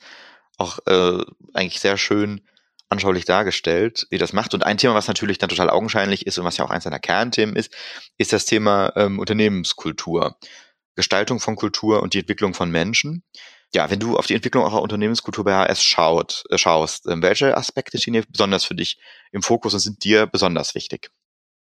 [0.58, 2.42] auch äh, eigentlich sehr schön
[2.90, 4.54] anschaulich dargestellt, wie das macht.
[4.54, 7.00] Und ein Thema, was natürlich dann total augenscheinlich ist und was ja auch eins seiner
[7.00, 7.76] Kernthemen ist,
[8.18, 10.38] ist das Thema ähm, Unternehmenskultur,
[10.98, 13.24] Gestaltung von Kultur und die Entwicklung von Menschen.
[13.74, 17.56] Ja, wenn du auf die Entwicklung eurer Unternehmenskultur bei HS schaut, äh, schaust, äh, welche
[17.56, 19.00] Aspekte stehen hier besonders für dich
[19.32, 21.12] im Fokus und sind dir besonders wichtig?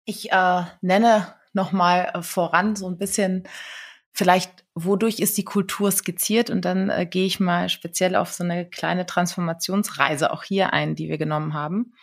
[0.05, 3.47] Ich äh, nenne nochmal äh, voran so ein bisschen
[4.11, 6.49] vielleicht, wodurch ist die Kultur skizziert?
[6.49, 10.95] Und dann äh, gehe ich mal speziell auf so eine kleine Transformationsreise auch hier ein,
[10.95, 11.93] die wir genommen haben.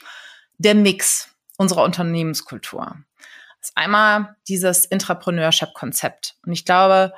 [0.59, 2.97] Der Mix unserer Unternehmenskultur.
[3.67, 6.37] Ist einmal dieses Intrapreneurship-Konzept.
[6.47, 7.13] Und ich glaube,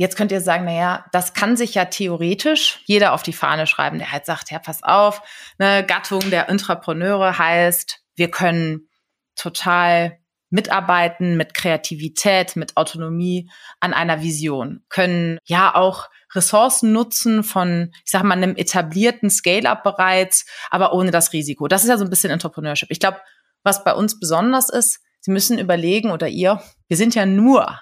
[0.00, 3.66] Jetzt könnt ihr sagen, na ja, das kann sich ja theoretisch jeder auf die Fahne
[3.66, 5.22] schreiben, der halt sagt, ja, pass auf,
[5.58, 8.88] eine Gattung der Intrapreneure heißt, wir können
[9.34, 10.20] total
[10.50, 18.12] mitarbeiten mit Kreativität, mit Autonomie an einer Vision, können ja auch Ressourcen nutzen von, ich
[18.12, 21.66] sag mal, einem etablierten Scale-up bereits, aber ohne das Risiko.
[21.66, 22.92] Das ist ja so ein bisschen Entrepreneurship.
[22.92, 23.18] Ich glaube,
[23.64, 27.80] was bei uns besonders ist, Sie müssen überlegen oder ihr, wir sind ja nur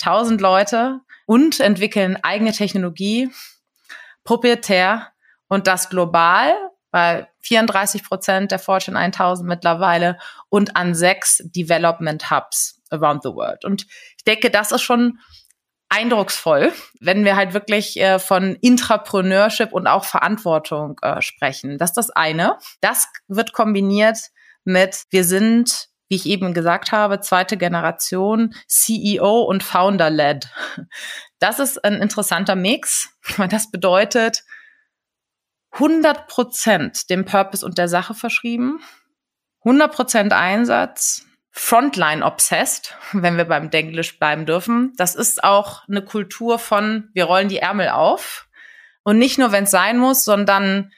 [0.00, 3.30] 1000 Leute und entwickeln eigene Technologie,
[4.24, 5.12] proprietär
[5.48, 6.54] und das global
[6.90, 13.64] bei 34 Prozent der Fortune 1000 mittlerweile und an sechs Development Hubs around the world.
[13.64, 15.18] Und ich denke, das ist schon
[15.88, 21.78] eindrucksvoll, wenn wir halt wirklich äh, von Intrapreneurship und auch Verantwortung äh, sprechen.
[21.78, 22.58] Das ist das eine.
[22.80, 24.18] Das wird kombiniert
[24.64, 30.48] mit, wir sind, wie ich eben gesagt habe, zweite Generation CEO und Founder-led.
[31.38, 34.44] Das ist ein interessanter Mix, weil das bedeutet,
[35.72, 38.80] 100 Prozent dem Purpose und der Sache verschrieben,
[39.64, 44.92] 100 Prozent Einsatz, Frontline obsessed, wenn wir beim Denglisch bleiben dürfen.
[44.96, 48.48] Das ist auch eine Kultur von, wir rollen die Ärmel auf
[49.02, 50.92] und nicht nur, wenn es sein muss, sondern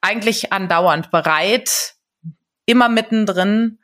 [0.00, 1.94] eigentlich andauernd bereit,
[2.64, 3.78] immer mittendrin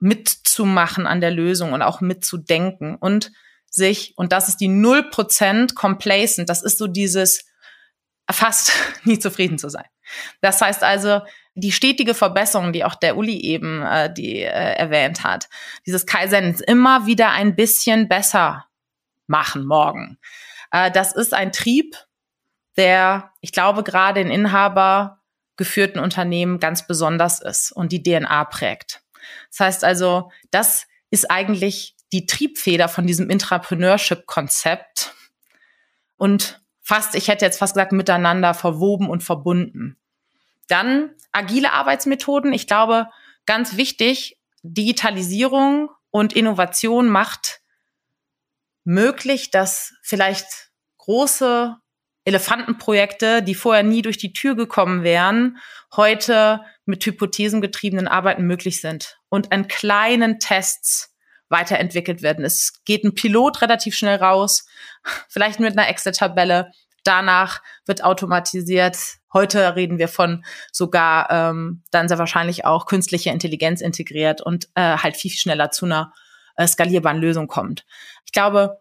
[0.00, 3.32] mitzumachen an der Lösung und auch mitzudenken und
[3.70, 7.44] sich, und das ist die 0% complacent, das ist so dieses,
[8.30, 8.72] fast
[9.04, 9.86] nie zufrieden zu sein.
[10.40, 11.20] Das heißt also,
[11.54, 15.48] die stetige Verbesserung, die auch der Uli eben äh, die, äh, erwähnt hat,
[15.86, 18.66] dieses Kaizen immer wieder ein bisschen besser
[19.26, 20.18] machen morgen.
[20.72, 21.96] Äh, das ist ein Trieb,
[22.76, 25.20] der, ich glaube, gerade in Inhaber
[25.56, 29.02] geführten Unternehmen ganz besonders ist und die DNA prägt.
[29.50, 35.14] Das heißt also, das ist eigentlich die Triebfeder von diesem Intrapreneurship-Konzept.
[36.16, 39.96] Und fast, ich hätte jetzt fast gesagt, miteinander verwoben und verbunden.
[40.68, 42.52] Dann agile Arbeitsmethoden.
[42.52, 43.08] Ich glaube,
[43.46, 47.60] ganz wichtig, Digitalisierung und Innovation macht
[48.84, 51.76] möglich, dass vielleicht große
[52.24, 55.58] Elefantenprojekte, die vorher nie durch die Tür gekommen wären,
[55.96, 61.14] heute mit hypothesengetriebenen Arbeiten möglich sind und an kleinen Tests
[61.48, 62.44] weiterentwickelt werden.
[62.44, 64.66] Es geht ein Pilot relativ schnell raus,
[65.28, 66.70] vielleicht mit einer Excel-Tabelle.
[67.02, 68.98] Danach wird automatisiert.
[69.32, 74.96] Heute reden wir von sogar ähm, dann sehr wahrscheinlich auch künstliche Intelligenz integriert und äh,
[74.98, 76.12] halt viel, viel schneller zu einer
[76.56, 77.86] äh, skalierbaren Lösung kommt.
[78.26, 78.80] Ich glaube,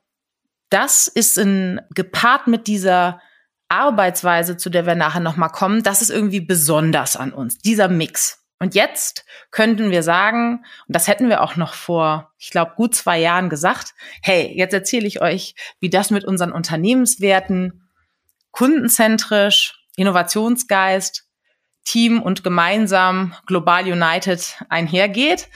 [0.70, 3.22] das ist in, gepaart mit dieser
[3.70, 8.40] Arbeitsweise, zu der wir nachher nochmal kommen, das ist irgendwie besonders an uns, dieser Mix.
[8.60, 12.94] Und jetzt könnten wir sagen, und das hätten wir auch noch vor, ich glaube, gut
[12.94, 17.90] zwei Jahren gesagt, hey, jetzt erzähle ich euch, wie das mit unseren Unternehmenswerten
[18.52, 21.26] kundenzentrisch, Innovationsgeist,
[21.86, 25.48] Team und gemeinsam global united einhergeht.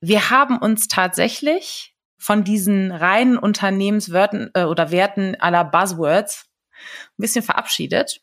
[0.00, 7.42] Wir haben uns tatsächlich von diesen reinen Unternehmenswerten äh, oder Werten aller Buzzwords ein bisschen
[7.42, 8.20] verabschiedet.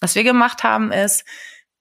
[0.00, 1.24] Was wir gemacht haben ist,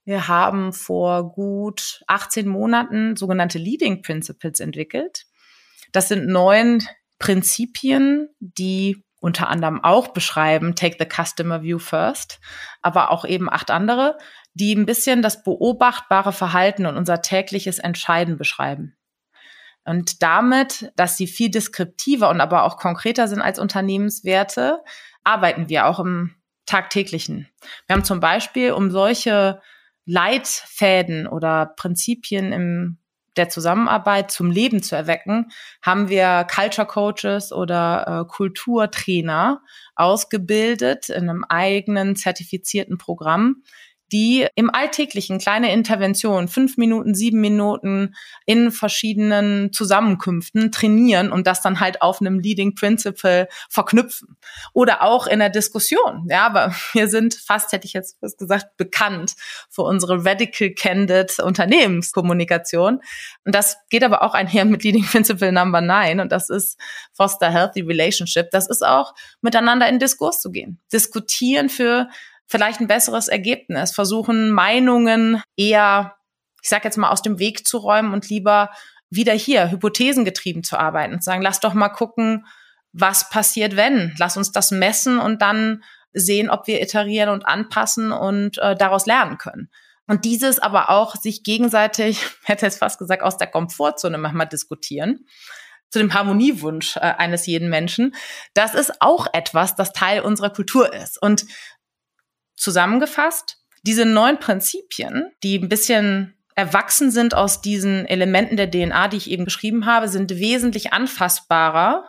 [0.05, 5.25] wir haben vor gut 18 Monaten sogenannte Leading Principles entwickelt.
[5.91, 6.83] Das sind neun
[7.19, 12.39] Prinzipien, die unter anderem auch beschreiben, take the customer view first,
[12.81, 14.17] aber auch eben acht andere,
[14.53, 18.95] die ein bisschen das beobachtbare Verhalten und unser tägliches Entscheiden beschreiben.
[19.85, 24.81] Und damit, dass sie viel deskriptiver und aber auch konkreter sind als Unternehmenswerte,
[25.23, 27.47] arbeiten wir auch im tagtäglichen.
[27.87, 29.61] Wir haben zum Beispiel, um solche
[30.05, 32.97] Leitfäden oder Prinzipien im
[33.39, 35.51] der Zusammenarbeit zum Leben zu erwecken,
[35.81, 39.61] haben wir Culture Coaches oder äh, Kulturtrainer
[39.95, 43.63] ausgebildet in einem eigenen zertifizierten Programm,
[44.11, 51.61] die im Alltäglichen kleine Interventionen, fünf Minuten, sieben Minuten in verschiedenen Zusammenkünften trainieren und das
[51.61, 54.37] dann halt auf einem Leading Principle verknüpfen.
[54.73, 56.27] Oder auch in der Diskussion.
[56.29, 59.33] Ja, aber wir sind fast, hätte ich jetzt fast gesagt, bekannt
[59.69, 63.01] für unsere Radical Candid Unternehmenskommunikation.
[63.45, 66.79] Und das geht aber auch einher mit Leading Principle Number Nine und das ist
[67.13, 68.49] Foster Healthy Relationship.
[68.51, 70.79] Das ist auch miteinander in Diskurs zu gehen.
[70.91, 72.09] Diskutieren für
[72.49, 76.15] vielleicht ein besseres Ergebnis, versuchen Meinungen eher,
[76.61, 78.71] ich sage jetzt mal, aus dem Weg zu räumen und lieber
[79.09, 82.45] wieder hier hypothesengetrieben zu arbeiten und zu sagen, lass doch mal gucken,
[82.91, 84.15] was passiert, wenn.
[84.17, 89.05] Lass uns das messen und dann sehen, ob wir iterieren und anpassen und äh, daraus
[89.05, 89.69] lernen können.
[90.07, 95.25] Und dieses aber auch sich gegenseitig, hätte es fast gesagt, aus der Komfortzone manchmal diskutieren,
[95.89, 98.15] zu dem Harmoniewunsch äh, eines jeden Menschen,
[98.53, 101.21] das ist auch etwas, das Teil unserer Kultur ist.
[101.21, 101.45] Und
[102.59, 109.17] Zusammengefasst, diese neun Prinzipien, die ein bisschen erwachsen sind aus diesen Elementen der DNA, die
[109.17, 112.03] ich eben beschrieben habe, sind wesentlich anfassbarer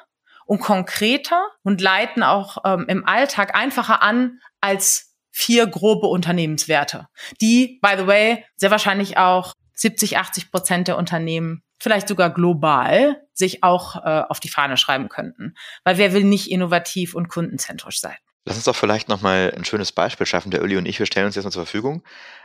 [0.45, 7.07] und konkreter und leiten auch ähm, im Alltag einfacher an als vier grobe Unternehmenswerte,
[7.41, 13.23] die, by the way, sehr wahrscheinlich auch 70, 80 Prozent der Unternehmen, vielleicht sogar global,
[13.33, 15.55] sich auch äh, auf die Fahne schreiben könnten.
[15.85, 18.17] Weil wer will nicht innovativ und kundenzentrisch sein?
[18.45, 20.51] Lass uns doch vielleicht nochmal ein schönes Beispiel schaffen.
[20.51, 22.03] Der Uli und ich, wir stellen uns jetzt mal zur Verfügung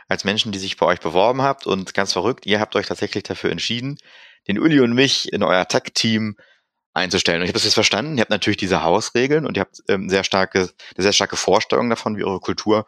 [0.08, 3.24] als Menschen, die sich bei euch beworben habt und ganz verrückt, ihr habt euch tatsächlich
[3.24, 3.98] dafür entschieden,
[4.46, 6.36] den Uli und mich in euer Tech-Team
[6.94, 7.40] einzustellen.
[7.40, 8.16] Und ich habe das jetzt verstanden.
[8.16, 11.90] Ihr habt natürlich diese Hausregeln und ihr habt ähm, sehr starke, eine sehr starke Vorstellung
[11.90, 12.86] davon, wie eure Kultur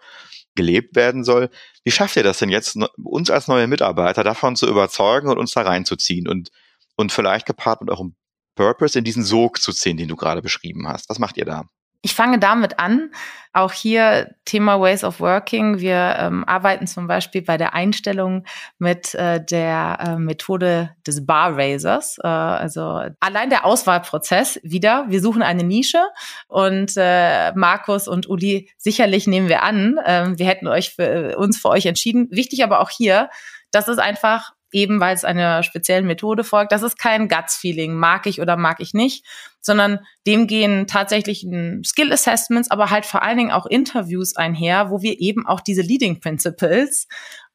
[0.55, 1.51] gelebt werden soll.
[1.85, 5.53] Wie schafft ihr das denn jetzt, uns als neue Mitarbeiter davon zu überzeugen und uns
[5.53, 6.51] da reinzuziehen und,
[6.97, 8.17] und vielleicht gepaart mit eurem
[8.57, 11.09] Purpose in diesen Sog zu ziehen, den du gerade beschrieben hast?
[11.11, 11.69] Was macht ihr da?
[12.01, 13.11] Ich fange damit an.
[13.53, 15.81] Auch hier Thema Ways of Working.
[15.81, 18.45] Wir ähm, arbeiten zum Beispiel bei der Einstellung
[18.79, 22.19] mit äh, der äh, Methode des Bar Raisers.
[22.23, 25.07] Äh, also allein der Auswahlprozess wieder.
[25.09, 26.03] Wir suchen eine Nische
[26.47, 29.99] und äh, Markus und Uli sicherlich nehmen wir an.
[30.07, 32.29] Ähm, wir hätten euch für, uns für euch entschieden.
[32.31, 33.29] Wichtig aber auch hier,
[33.73, 36.73] dass es einfach eben weil es einer speziellen Methode folgt.
[36.73, 39.25] Das ist kein Guts-Feeling, mag ich oder mag ich nicht,
[39.61, 41.47] sondern dem gehen tatsächlich
[41.85, 46.21] Skill-Assessments, aber halt vor allen Dingen auch Interviews einher, wo wir eben auch diese Leading
[46.21, 47.09] Principles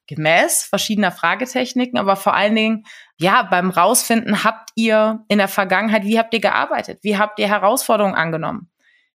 [0.07, 2.85] gemäß verschiedener Fragetechniken, aber vor allen Dingen,
[3.17, 6.99] ja, beim Rausfinden, habt ihr in der Vergangenheit, wie habt ihr gearbeitet?
[7.03, 8.69] Wie habt ihr Herausforderungen angenommen?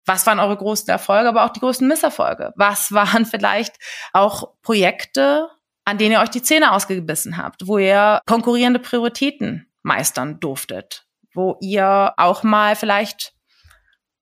[0.05, 2.53] Was waren eure größten Erfolge, aber auch die größten Misserfolge?
[2.55, 3.75] Was waren vielleicht
[4.13, 5.49] auch Projekte,
[5.89, 11.57] an denen ihr euch die Zähne ausgebissen habt, wo ihr konkurrierende Prioritäten meistern durftet, wo
[11.61, 13.33] ihr auch mal vielleicht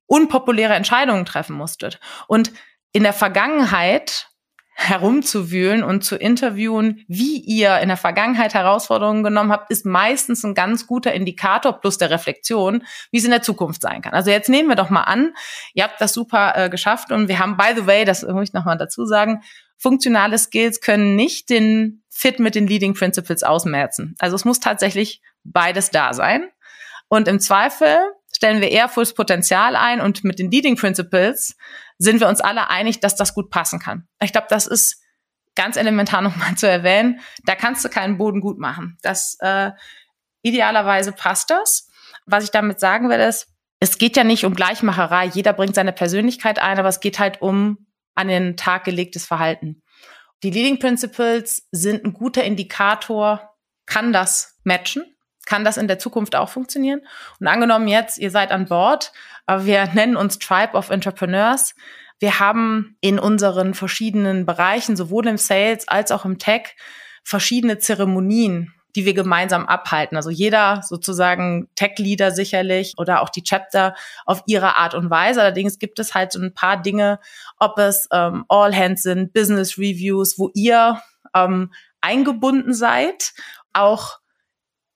[0.06, 2.00] unpopuläre Entscheidungen treffen musstet.
[2.28, 2.54] Und
[2.94, 4.30] in der Vergangenheit
[4.80, 10.54] herumzuwühlen und zu interviewen, wie ihr in der Vergangenheit Herausforderungen genommen habt, ist meistens ein
[10.54, 14.14] ganz guter Indikator plus der Reflexion, wie es in der Zukunft sein kann.
[14.14, 15.34] Also jetzt nehmen wir doch mal an,
[15.74, 18.54] ihr habt das super äh, geschafft und wir haben, by the way, das muss ich
[18.54, 19.42] nochmal dazu sagen,
[19.78, 24.16] funktionale Skills können nicht den Fit mit den Leading Principles ausmerzen.
[24.20, 26.50] Also es muss tatsächlich beides da sein.
[27.10, 27.98] Und im Zweifel
[28.36, 31.56] stellen wir eher fürs Potenzial ein und mit den Leading Principles
[31.98, 34.08] sind wir uns alle einig, dass das gut passen kann.
[34.22, 35.02] Ich glaube, das ist
[35.56, 37.20] ganz elementar nochmal zu erwähnen.
[37.46, 38.98] Da kannst du keinen Boden gut machen.
[39.02, 39.72] Das äh,
[40.42, 41.88] idealerweise passt das.
[42.26, 43.48] Was ich damit sagen will, ist,
[43.80, 45.28] es geht ja nicht um Gleichmacherei.
[45.28, 47.87] Jeder bringt seine Persönlichkeit ein, aber es geht halt um
[48.18, 49.82] an den Tag gelegtes Verhalten.
[50.44, 55.04] Die Leading Principles sind ein guter Indikator, kann das matchen?
[55.46, 57.02] Kann das in der Zukunft auch funktionieren?
[57.40, 59.14] Und angenommen jetzt, ihr seid an Bord,
[59.48, 61.74] wir nennen uns Tribe of Entrepreneurs.
[62.20, 66.76] Wir haben in unseren verschiedenen Bereichen, sowohl im Sales als auch im Tech,
[67.24, 70.18] verschiedene Zeremonien, die wir gemeinsam abhalten.
[70.18, 75.40] Also jeder sozusagen Tech-Leader sicherlich oder auch die Chapter auf ihre Art und Weise.
[75.40, 77.20] Allerdings gibt es halt so ein paar Dinge,
[77.60, 81.00] ob es ähm, All Hands sind, Business Reviews, wo ihr
[81.36, 83.34] ähm, eingebunden seid,
[83.72, 84.18] auch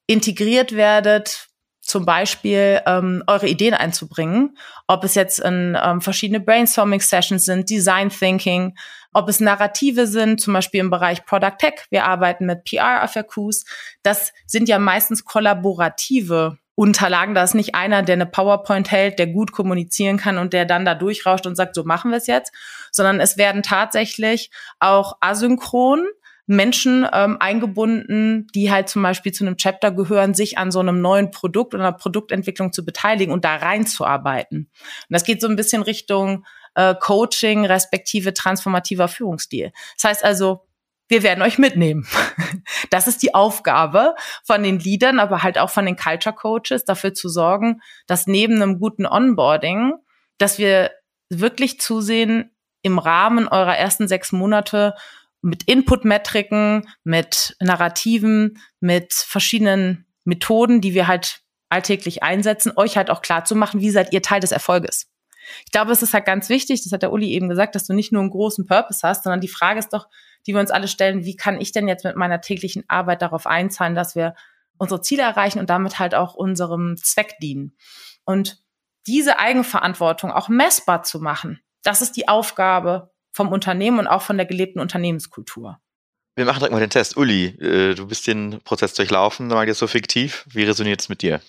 [0.08, 1.50] integriert werdet,
[1.82, 8.10] zum Beispiel ähm, eure Ideen einzubringen, ob es jetzt in ähm, verschiedene Brainstorming-Sessions sind, Design
[8.10, 8.76] Thinking,
[9.14, 11.86] ob es Narrative sind, zum Beispiel im Bereich Product Tech.
[11.90, 13.66] Wir arbeiten mit PR-FAQs.
[14.04, 17.36] Das sind ja meistens kollaborative Unterlagen.
[17.36, 20.86] Da ist nicht einer, der eine PowerPoint hält, der gut kommunizieren kann und der dann
[20.86, 22.54] da durchrauscht und sagt, so machen wir es jetzt,
[22.92, 26.08] sondern es werden tatsächlich auch asynchron
[26.48, 31.02] Menschen ähm, eingebunden, die halt zum Beispiel zu einem Chapter gehören, sich an so einem
[31.02, 34.60] neuen Produkt oder Produktentwicklung zu beteiligen und da reinzuarbeiten.
[34.60, 34.70] Und
[35.10, 39.72] das geht so ein bisschen Richtung äh, Coaching respektive transformativer Führungsstil.
[39.96, 40.66] Das heißt also,
[41.08, 42.08] wir werden euch mitnehmen.
[42.90, 47.14] Das ist die Aufgabe von den Leadern, aber halt auch von den Culture Coaches, dafür
[47.14, 49.94] zu sorgen, dass neben einem guten Onboarding,
[50.38, 50.92] dass wir
[51.30, 54.96] wirklich zusehen, im Rahmen eurer ersten sechs Monate
[55.42, 63.22] mit Input-Metriken, mit Narrativen, mit verschiedenen Methoden, die wir halt alltäglich einsetzen, euch halt auch
[63.22, 65.11] klar zu machen, wie seid ihr Teil des Erfolges.
[65.66, 67.94] Ich glaube, es ist halt ganz wichtig, das hat der Uli eben gesagt, dass du
[67.94, 70.08] nicht nur einen großen Purpose hast, sondern die Frage ist doch,
[70.46, 73.46] die wir uns alle stellen, wie kann ich denn jetzt mit meiner täglichen Arbeit darauf
[73.48, 74.36] einzahlen, dass wir
[74.78, 77.76] unsere Ziele erreichen und damit halt auch unserem Zweck dienen.
[78.24, 78.64] Und
[79.08, 84.38] diese Eigenverantwortung auch messbar zu machen, das ist die Aufgabe vom Unternehmen und auch von
[84.38, 85.80] der gelebten Unternehmenskultur.
[86.36, 87.18] Wir machen direkt mal den Test.
[87.18, 90.46] Uli, äh, du bist den Prozess durchlaufen, mal jetzt so fiktiv.
[90.50, 91.42] Wie resoniert es mit dir?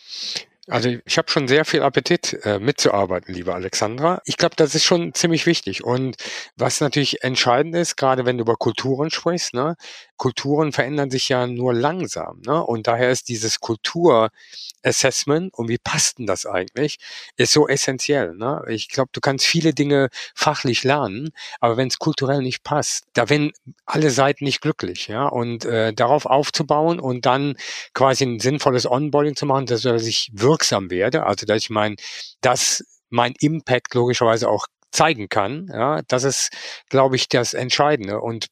[0.69, 4.23] Also ich habe schon sehr viel Appetit äh, mitzuarbeiten, liebe Alexandra.
[4.27, 5.83] Ich glaube, das ist schon ziemlich wichtig.
[5.83, 6.17] Und
[6.57, 9.75] was natürlich entscheidend ist, gerade wenn du über Kulturen sprichst, ne,
[10.23, 12.43] Kulturen verändern sich ja nur langsam.
[12.47, 12.65] Ne?
[12.65, 16.99] Und daher ist dieses Kulturassessment und wie passt denn das eigentlich,
[17.37, 18.37] ist so essentiell.
[18.37, 18.63] Ne?
[18.69, 23.31] Ich glaube, du kannst viele Dinge fachlich lernen, aber wenn es kulturell nicht passt, da
[23.31, 23.51] werden
[23.85, 25.09] alle Seiten nicht glücklich.
[25.09, 25.27] Ja?
[25.27, 27.57] Und äh, darauf aufzubauen und dann
[27.93, 31.97] quasi ein sinnvolles Onboarding zu machen, dass ich wirksam werde, also dass ich mein,
[32.43, 35.69] dass mein Impact logischerweise auch zeigen kann.
[35.73, 36.51] Ja, das ist,
[36.91, 38.21] glaube ich, das Entscheidende.
[38.21, 38.47] Und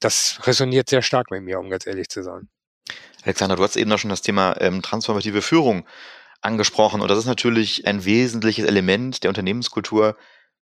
[0.00, 2.48] das resoniert sehr stark bei mir, um ganz ehrlich zu sein.
[3.22, 5.86] Alexander, du hast eben noch schon das Thema ähm, transformative Führung
[6.40, 10.16] angesprochen und das ist natürlich ein wesentliches Element der Unternehmenskultur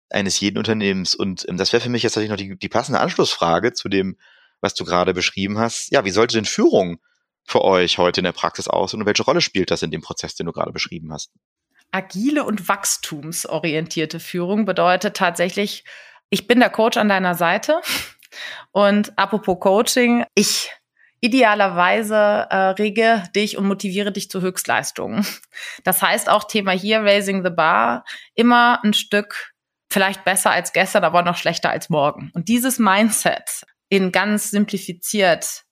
[0.09, 3.01] eines jeden Unternehmens und ähm, das wäre für mich jetzt natürlich noch die, die passende
[3.01, 4.17] Anschlussfrage zu dem,
[4.61, 5.91] was du gerade beschrieben hast.
[5.93, 6.99] Ja, wie sollte denn Führung
[7.45, 10.35] für euch heute in der Praxis aussehen und welche Rolle spielt das in dem Prozess,
[10.35, 11.33] den du gerade beschrieben hast?
[11.91, 15.85] Agile und wachstumsorientierte Führung bedeutet tatsächlich,
[16.31, 17.81] ich bin der Coach an deiner Seite
[18.73, 20.71] und apropos Coaching, ich
[21.21, 22.15] idealerweise
[22.51, 25.27] äh, rege dich und motiviere dich zu Höchstleistungen.
[25.85, 29.55] Das heißt auch Thema hier, Raising the Bar, immer ein Stück
[29.91, 32.31] vielleicht besser als gestern, aber noch schlechter als morgen.
[32.35, 35.63] Und dieses Mindset in ganz simplifiziert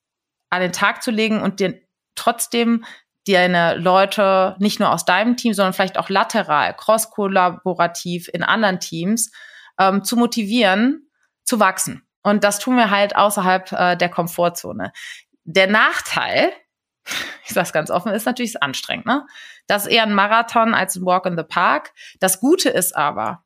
[0.49, 1.81] an den Tag zu legen und dir
[2.15, 2.85] trotzdem
[3.27, 9.31] deine Leute nicht nur aus deinem Team, sondern vielleicht auch lateral, cross-kollaborativ in anderen Teams
[9.79, 11.11] ähm, zu motivieren,
[11.45, 12.07] zu wachsen.
[12.23, 14.93] Und das tun wir halt außerhalb äh, der Komfortzone.
[15.45, 16.53] Der Nachteil,
[17.45, 19.07] ich sage es ganz offen, ist natürlich anstrengend.
[19.07, 19.27] Ne?
[19.67, 21.93] Das ist eher ein Marathon als ein Walk in the Park.
[22.21, 23.45] Das Gute ist aber,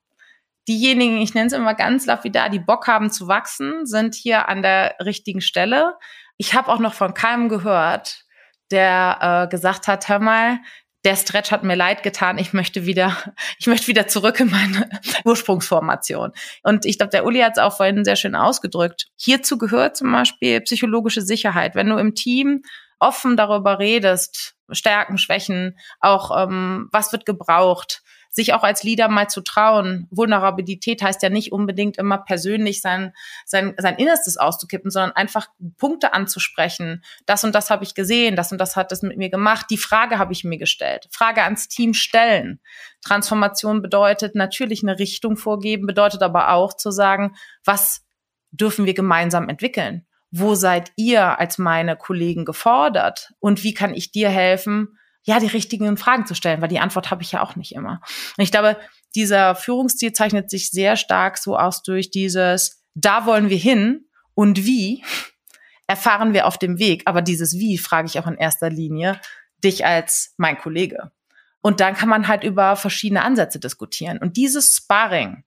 [0.69, 4.63] diejenigen, ich nenne es immer ganz lapidar, die Bock haben zu wachsen, sind hier an
[4.63, 5.95] der richtigen Stelle.
[6.37, 8.25] Ich habe auch noch von keinem gehört,
[8.71, 10.59] der äh, gesagt hat, hör mal,
[11.07, 13.17] der Stretch hat mir leid getan, ich möchte wieder,
[13.59, 14.91] ich möchte wieder zurück in meine
[15.25, 16.33] Ursprungsformation.
[16.63, 19.07] Und ich glaube, der Uli hat es auch vorhin sehr schön ausgedrückt.
[19.17, 21.77] Hierzu gehört zum Beispiel psychologische Sicherheit.
[21.77, 22.63] Wenn du im Team
[22.99, 28.03] offen darüber redest, Stärken, Schwächen, auch ähm, was wird gebraucht,
[28.37, 30.07] sich auch als Leader mal zu trauen.
[30.11, 33.15] Vulnerabilität heißt ja nicht unbedingt immer persönlich sein,
[33.47, 37.03] sein, sein Innerstes auszukippen, sondern einfach Punkte anzusprechen.
[37.25, 39.67] Das und das habe ich gesehen, das und das hat das mit mir gemacht.
[39.71, 41.09] Die Frage habe ich mir gestellt.
[41.11, 42.61] Frage ans Team stellen.
[43.03, 48.05] Transformation bedeutet natürlich eine Richtung vorgeben, bedeutet aber auch zu sagen, was
[48.51, 50.07] dürfen wir gemeinsam entwickeln?
[50.31, 53.33] Wo seid ihr als meine Kollegen gefordert?
[53.39, 57.11] Und wie kann ich dir helfen, ja, die richtigen Fragen zu stellen, weil die Antwort
[57.11, 58.01] habe ich ja auch nicht immer.
[58.37, 58.79] Und ich glaube,
[59.15, 64.65] dieser Führungsstil zeichnet sich sehr stark so aus durch dieses, da wollen wir hin und
[64.65, 65.05] wie
[65.89, 67.03] erfahren wir auf dem Weg.
[67.07, 69.21] Aber dieses Wie frage ich auch in erster Linie
[69.65, 71.11] dich als mein Kollege.
[71.61, 74.19] Und dann kann man halt über verschiedene Ansätze diskutieren.
[74.19, 75.45] Und dieses Sparring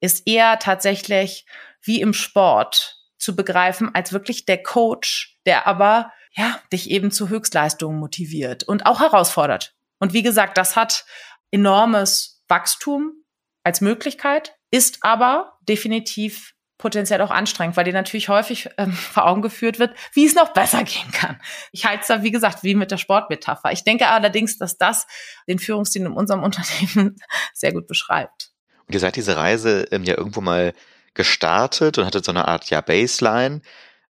[0.00, 1.46] ist eher tatsächlich
[1.80, 7.28] wie im Sport zu begreifen als wirklich der Coach, der aber ja dich eben zu
[7.28, 9.74] Höchstleistungen motiviert und auch herausfordert.
[9.98, 11.04] Und wie gesagt, das hat
[11.50, 13.12] enormes Wachstum
[13.62, 19.42] als Möglichkeit, ist aber definitiv potenziell auch anstrengend, weil dir natürlich häufig ähm, vor Augen
[19.42, 21.40] geführt wird, wie es noch besser gehen kann.
[21.72, 23.72] Ich halte es da, wie gesagt, wie mit der Sportmetapher.
[23.72, 25.06] Ich denke allerdings, dass das
[25.48, 27.16] den Führungsstil in unserem Unternehmen
[27.52, 28.50] sehr gut beschreibt.
[28.86, 30.74] Und ihr seid diese Reise ähm, ja irgendwo mal
[31.14, 33.62] gestartet und hattet so eine Art ja, Baseline.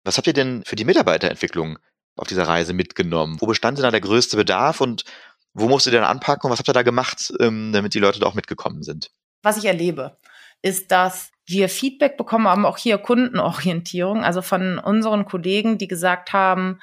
[0.02, 1.78] Was habt ihr denn für die Mitarbeiterentwicklung
[2.16, 3.40] auf dieser Reise mitgenommen?
[3.40, 5.04] Wo bestand denn da der größte Bedarf und
[5.52, 8.20] wo musst ihr denn anpacken und was habt ihr da gemacht, ähm, damit die Leute
[8.20, 9.10] da auch mitgekommen sind?
[9.42, 10.16] Was ich erlebe,
[10.62, 16.32] ist, dass wir Feedback bekommen haben, auch hier Kundenorientierung, also von unseren Kollegen, die gesagt
[16.32, 16.80] haben,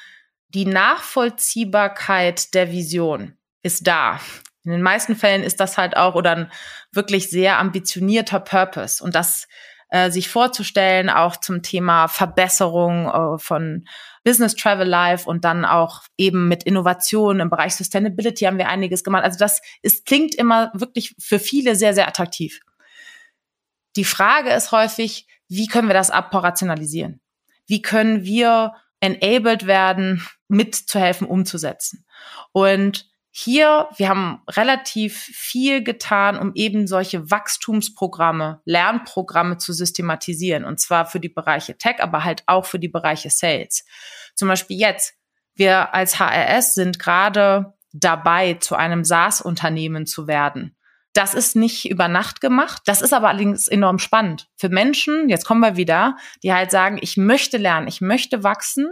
[0.49, 4.19] die Nachvollziehbarkeit der Vision ist da.
[4.63, 6.51] In den meisten Fällen ist das halt auch oder ein
[6.91, 9.47] wirklich sehr ambitionierter Purpose und das
[9.91, 13.85] äh, sich vorzustellen, auch zum Thema Verbesserung äh, von
[14.23, 19.03] Business Travel Life und dann auch eben mit Innovationen im Bereich Sustainability haben wir einiges
[19.03, 19.23] gemacht.
[19.23, 22.61] Also das ist, klingt immer wirklich für viele sehr, sehr attraktiv.
[23.97, 27.19] Die Frage ist häufig, wie können wir das operationalisieren?
[27.67, 32.05] Wie können wir enabled werden, mitzuhelfen, umzusetzen?
[32.53, 40.65] Und hier, wir haben relativ viel getan, um eben solche Wachstumsprogramme, Lernprogramme zu systematisieren.
[40.65, 43.85] Und zwar für die Bereiche Tech, aber halt auch für die Bereiche Sales.
[44.35, 45.13] Zum Beispiel jetzt,
[45.55, 50.75] wir als HRS sind gerade dabei, zu einem SaaS-Unternehmen zu werden.
[51.13, 52.81] Das ist nicht über Nacht gemacht.
[52.85, 55.29] Das ist aber allerdings enorm spannend für Menschen.
[55.29, 58.89] Jetzt kommen wir wieder, die halt sagen, ich möchte lernen, ich möchte wachsen.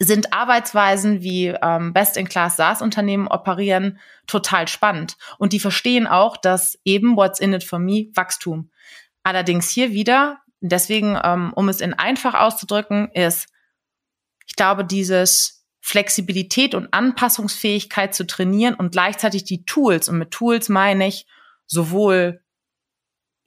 [0.00, 5.16] Sind Arbeitsweisen wie ähm, Best-in-Class SaaS-Unternehmen operieren total spannend.
[5.38, 8.70] Und die verstehen auch, dass eben What's in it for me Wachstum.
[9.22, 13.46] Allerdings hier wieder, deswegen, ähm, um es in einfach auszudrücken, ist,
[14.46, 20.68] ich glaube, dieses Flexibilität und Anpassungsfähigkeit zu trainieren und gleichzeitig die Tools, und mit Tools
[20.68, 21.26] meine ich
[21.66, 22.42] sowohl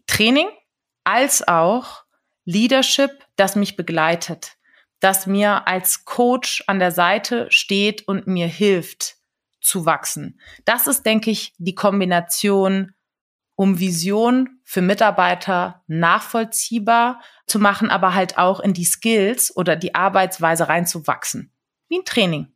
[0.05, 0.47] Training
[1.03, 2.03] als auch
[2.45, 4.56] Leadership, das mich begleitet,
[4.99, 9.17] das mir als Coach an der Seite steht und mir hilft
[9.61, 10.39] zu wachsen.
[10.65, 12.93] Das ist, denke ich, die Kombination,
[13.55, 19.95] um Vision für Mitarbeiter nachvollziehbar zu machen, aber halt auch in die Skills oder die
[19.95, 21.53] Arbeitsweise reinzuwachsen.
[21.89, 22.53] Wie ein Training.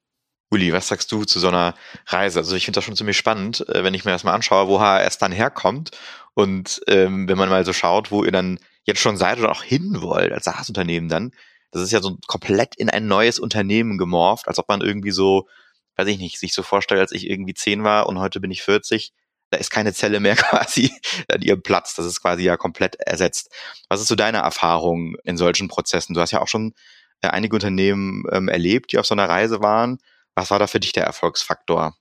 [0.51, 1.75] Uli, was sagst du zu so einer
[2.07, 2.39] Reise?
[2.39, 4.79] Also ich finde das schon ziemlich spannend, äh, wenn ich mir das mal anschaue, wo
[4.79, 5.91] HRS dann herkommt
[6.33, 9.63] und ähm, wenn man mal so schaut, wo ihr dann jetzt schon seid oder auch
[9.63, 11.31] hin wollt als SaaS-Unternehmen dann.
[11.71, 15.47] Das ist ja so komplett in ein neues Unternehmen gemorpht, als ob man irgendwie so,
[15.95, 18.61] weiß ich nicht, sich so vorstellt, als ich irgendwie zehn war und heute bin ich
[18.63, 19.13] 40.
[19.49, 20.91] Da ist keine Zelle mehr quasi
[21.31, 21.95] an ihrem Platz.
[21.95, 23.51] Das ist quasi ja komplett ersetzt.
[23.89, 26.13] Was ist so deine Erfahrung in solchen Prozessen?
[26.13, 26.73] Du hast ja auch schon
[27.21, 29.99] äh, einige Unternehmen ähm, erlebt, die auf so einer Reise waren.
[30.35, 31.95] Was war da für dich der Erfolgsfaktor?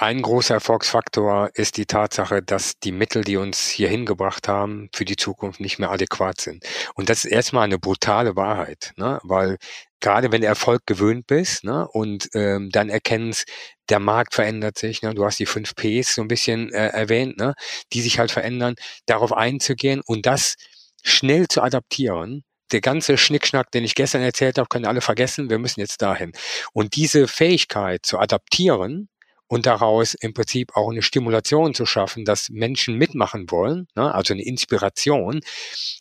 [0.00, 5.04] Ein großer Erfolgsfaktor ist die Tatsache, dass die Mittel, die uns hier hingebracht haben, für
[5.04, 6.64] die Zukunft nicht mehr adäquat sind.
[6.94, 9.18] Und das ist erstmal eine brutale Wahrheit, ne?
[9.24, 9.56] weil
[9.98, 11.88] gerade wenn du Erfolg gewöhnt bist ne?
[11.88, 13.48] und ähm, dann erkennst,
[13.88, 15.14] der Markt verändert sich, ne?
[15.14, 17.54] du hast die fünf Ps so ein bisschen äh, erwähnt, ne?
[17.92, 18.76] die sich halt verändern,
[19.06, 20.54] darauf einzugehen und das
[21.02, 25.50] schnell zu adaptieren, der ganze Schnickschnack, den ich gestern erzählt habe, können alle vergessen.
[25.50, 26.30] Wir müssen jetzt dahin.
[26.72, 29.08] Und diese Fähigkeit zu adaptieren
[29.48, 34.34] und daraus im Prinzip auch eine Stimulation zu schaffen, dass Menschen mitmachen wollen, ne, also
[34.34, 35.40] eine Inspiration,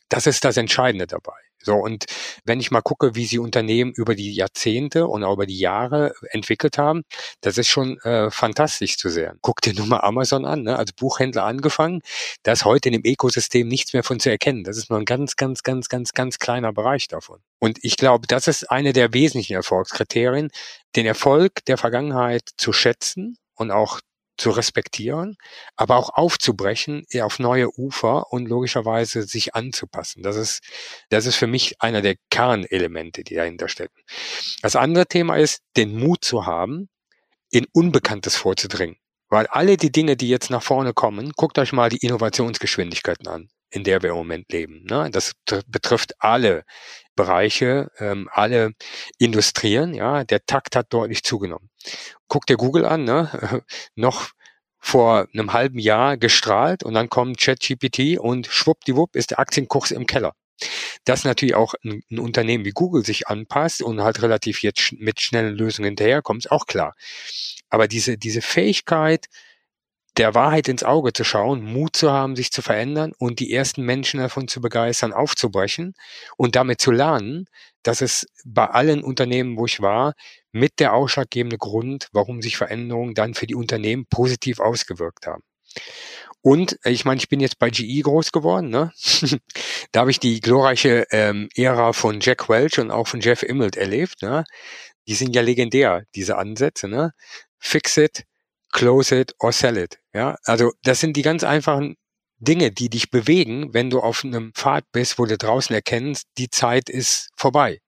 [0.10, 1.47] das ist das Entscheidende dabei.
[1.68, 2.05] So, und
[2.45, 6.13] wenn ich mal gucke, wie sie Unternehmen über die Jahrzehnte und auch über die Jahre
[6.30, 7.03] entwickelt haben,
[7.41, 9.38] das ist schon äh, fantastisch zu sehen.
[9.41, 10.78] Guck dir nur mal Amazon an, ne?
[10.78, 11.99] als Buchhändler angefangen,
[12.43, 14.63] da ist heute in dem Ökosystem nichts mehr von zu erkennen.
[14.63, 17.41] Das ist nur ein ganz, ganz, ganz, ganz, ganz kleiner Bereich davon.
[17.59, 20.49] Und ich glaube, das ist eine der wesentlichen Erfolgskriterien,
[20.95, 23.99] den Erfolg der Vergangenheit zu schätzen und auch
[24.38, 25.38] zu respektieren,
[25.75, 30.23] aber auch aufzubrechen auf neue Ufer und logischerweise sich anzupassen.
[30.23, 30.61] Das ist,
[31.09, 33.99] das ist für mich einer der Kernelemente, die dahinter stecken.
[34.61, 36.89] Das andere Thema ist, den Mut zu haben,
[37.49, 38.97] in Unbekanntes vorzudringen.
[39.29, 43.49] Weil alle die Dinge, die jetzt nach vorne kommen, guckt euch mal die Innovationsgeschwindigkeiten an,
[43.69, 44.85] in der wir im Moment leben.
[44.85, 45.09] Ne?
[45.11, 45.33] Das
[45.67, 46.63] betrifft alle
[47.18, 48.72] Bereiche, ähm, alle
[49.18, 49.93] Industrien.
[49.93, 51.70] Ja, der Takt hat deutlich zugenommen.
[52.30, 53.63] Guck dir Google an, ne?
[53.95, 54.30] noch
[54.80, 60.05] vor einem halben Jahr gestrahlt und dann kommt ChatGPT und schwuppdiwupp ist der Aktienkurs im
[60.05, 60.34] Keller.
[61.03, 65.20] Dass natürlich auch ein, ein, Unternehmen wie Google sich anpasst und halt relativ jetzt mit
[65.20, 66.95] schnellen Lösungen hinterherkommt, ist auch klar.
[67.70, 69.26] Aber diese, diese Fähigkeit,
[70.18, 73.84] der Wahrheit ins Auge zu schauen, Mut zu haben, sich zu verändern und die ersten
[73.84, 75.93] Menschen davon zu begeistern, aufzubrechen
[76.38, 77.45] und damit zu lernen,
[77.84, 80.13] dass es bei allen Unternehmen, wo ich war,
[80.51, 85.43] mit der ausschlaggebende Grund, warum sich Veränderungen dann für die Unternehmen positiv ausgewirkt haben.
[86.41, 88.70] Und ich meine, ich bin jetzt bei GE groß geworden.
[88.70, 88.91] Ne?
[89.91, 93.76] da habe ich die glorreiche ähm, Ära von Jack Welch und auch von Jeff Immelt
[93.76, 94.22] erlebt.
[94.22, 94.45] Ne?
[95.07, 96.88] Die sind ja legendär, diese Ansätze.
[96.88, 97.11] Ne?
[97.59, 98.24] Fix it,
[98.72, 99.99] close it or sell it.
[100.13, 101.95] Ja, also das sind die ganz einfachen
[102.39, 106.49] Dinge, die dich bewegen, wenn du auf einem Pfad bist, wo du draußen erkennst, die
[106.49, 107.80] Zeit ist vorbei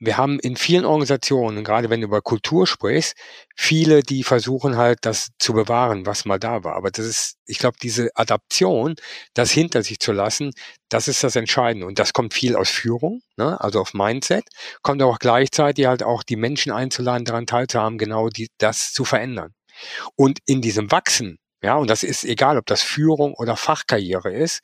[0.00, 3.16] wir haben in vielen Organisationen, gerade wenn du über Kultur sprichst,
[3.56, 6.76] viele, die versuchen halt, das zu bewahren, was mal da war.
[6.76, 8.94] Aber das ist, ich glaube, diese Adaption,
[9.34, 10.52] das hinter sich zu lassen,
[10.88, 11.86] das ist das Entscheidende.
[11.86, 13.60] Und das kommt viel aus Führung, ne?
[13.60, 14.44] also auf Mindset,
[14.82, 19.52] kommt auch gleichzeitig halt auch die Menschen einzuladen, daran teilzuhaben, genau die, das zu verändern.
[20.16, 24.60] Und in diesem Wachsen, ja, und das ist egal, ob das Führung oder Fachkarriere ist,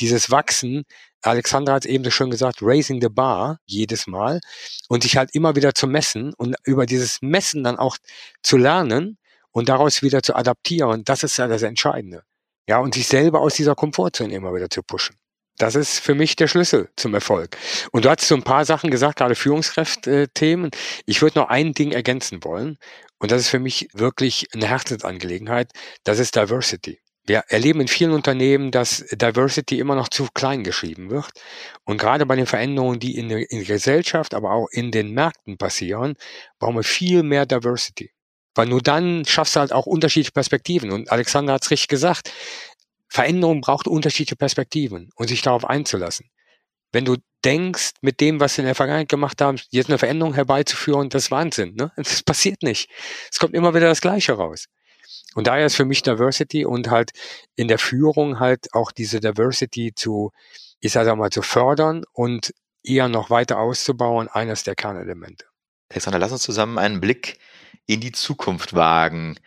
[0.00, 0.84] dieses Wachsen,
[1.22, 4.40] Alexandra hat es eben so schön gesagt, raising the bar jedes Mal
[4.88, 7.98] und sich halt immer wieder zu messen und über dieses Messen dann auch
[8.42, 9.18] zu lernen
[9.50, 12.22] und daraus wieder zu adaptieren, das ist ja das Entscheidende.
[12.68, 15.16] Ja, und sich selber aus dieser Komfortzone immer wieder zu pushen.
[15.58, 17.56] Das ist für mich der Schlüssel zum Erfolg.
[17.92, 20.70] Und du hast so ein paar Sachen gesagt, gerade Führungskräfte-Themen.
[21.04, 22.78] Ich würde noch ein Ding ergänzen wollen.
[23.20, 25.70] Und das ist für mich wirklich eine Herzensangelegenheit.
[26.04, 26.98] Das ist Diversity.
[27.24, 31.30] Wir erleben in vielen Unternehmen, dass Diversity immer noch zu klein geschrieben wird.
[31.84, 35.12] Und gerade bei den Veränderungen, die in der, in der Gesellschaft, aber auch in den
[35.12, 36.16] Märkten passieren,
[36.58, 38.10] brauchen wir viel mehr Diversity.
[38.54, 40.90] Weil nur dann schaffst du halt auch unterschiedliche Perspektiven.
[40.90, 42.32] Und Alexander hat es richtig gesagt.
[43.08, 46.30] Veränderung braucht unterschiedliche Perspektiven und sich darauf einzulassen.
[46.92, 50.34] Wenn du denkst, mit dem, was wir in der Vergangenheit gemacht haben, jetzt eine Veränderung
[50.34, 51.74] herbeizuführen, das ist Wahnsinn.
[51.74, 51.92] Ne?
[51.96, 52.90] Das passiert nicht.
[53.30, 54.66] Es kommt immer wieder das Gleiche raus.
[55.34, 57.12] Und daher ist für mich Diversity und halt
[57.54, 60.32] in der Führung halt auch diese Diversity zu,
[60.80, 65.44] ich sage mal, zu fördern und eher noch weiter auszubauen, eines der Kernelemente.
[65.90, 67.38] Alexander, lass uns zusammen einen Blick
[67.86, 69.38] in die Zukunft wagen.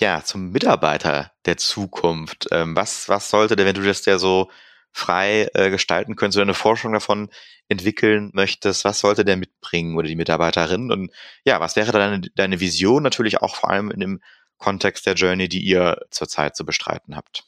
[0.00, 2.46] Ja, zum Mitarbeiter der Zukunft.
[2.52, 4.50] Ähm, was, was sollte der, wenn du das ja so
[4.98, 7.30] frei äh, gestalten könntest oder eine Forschung davon
[7.68, 10.90] entwickeln möchtest, was sollte der mitbringen oder die Mitarbeiterin?
[10.90, 11.12] Und
[11.44, 14.20] ja, was wäre deine, deine Vision natürlich auch vor allem in dem
[14.58, 17.44] Kontext der Journey, die ihr zurzeit zu bestreiten habt?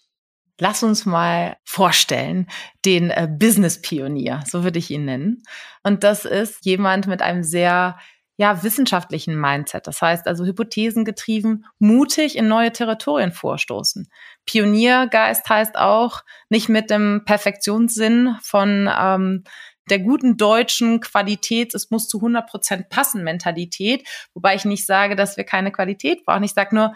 [0.59, 2.47] Lass uns mal vorstellen,
[2.85, 5.43] den äh, Business-Pionier, so würde ich ihn nennen.
[5.83, 7.99] Und das ist jemand mit einem sehr
[8.41, 9.87] ja, wissenschaftlichen Mindset.
[9.87, 14.09] Das heißt also hypothesengetrieben, mutig in neue Territorien vorstoßen.
[14.47, 19.45] Pioniergeist heißt auch nicht mit dem Perfektionssinn von ähm,
[19.91, 25.17] der guten deutschen Qualität, es muss zu 100 Prozent passen Mentalität, wobei ich nicht sage,
[25.17, 26.45] dass wir keine Qualität brauchen.
[26.45, 26.95] Ich sage nur,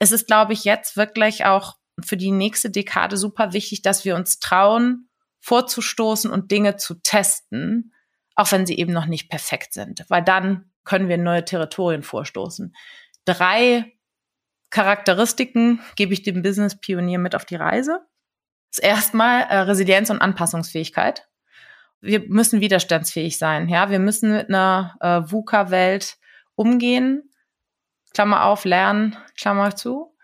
[0.00, 4.16] es ist, glaube ich, jetzt wirklich auch für die nächste Dekade super wichtig, dass wir
[4.16, 7.94] uns trauen, vorzustoßen und Dinge zu testen,
[8.34, 12.02] auch wenn sie eben noch nicht perfekt sind, weil dann können wir in neue Territorien
[12.02, 12.74] vorstoßen.
[13.24, 13.92] Drei
[14.70, 18.00] Charakteristiken gebe ich dem Business Pionier mit auf die Reise.
[18.70, 21.26] Das erste Mal äh, Resilienz und Anpassungsfähigkeit
[22.00, 23.68] wir müssen widerstandsfähig sein.
[23.68, 26.16] Ja, wir müssen mit einer äh, VUCA-Welt
[26.54, 27.30] umgehen.
[28.14, 30.14] Klammer auf, lernen, Klammer zu.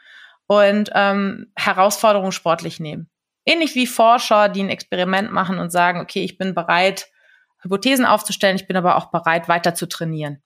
[0.47, 3.11] Und ähm, Herausforderungen sportlich nehmen.
[3.45, 7.09] Ähnlich wie Forscher, die ein Experiment machen und sagen, okay, ich bin bereit,
[7.63, 10.43] Hypothesen aufzustellen, ich bin aber auch bereit, weiter zu trainieren,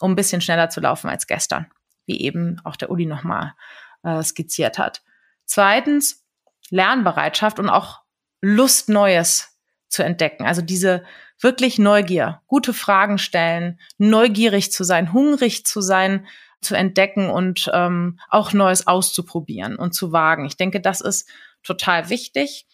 [0.00, 1.70] um ein bisschen schneller zu laufen als gestern,
[2.06, 3.54] wie eben auch der Uli nochmal
[4.02, 5.02] äh, skizziert hat.
[5.44, 6.24] Zweitens,
[6.70, 8.00] Lernbereitschaft und auch
[8.40, 10.46] Lust, Neues zu entdecken.
[10.46, 11.04] Also diese
[11.40, 16.26] wirklich Neugier, gute Fragen stellen, neugierig zu sein, hungrig zu sein,
[16.60, 20.44] zu entdecken und ähm, auch Neues auszuprobieren und zu wagen.
[20.44, 21.28] Ich denke, das ist
[21.62, 22.66] total wichtig.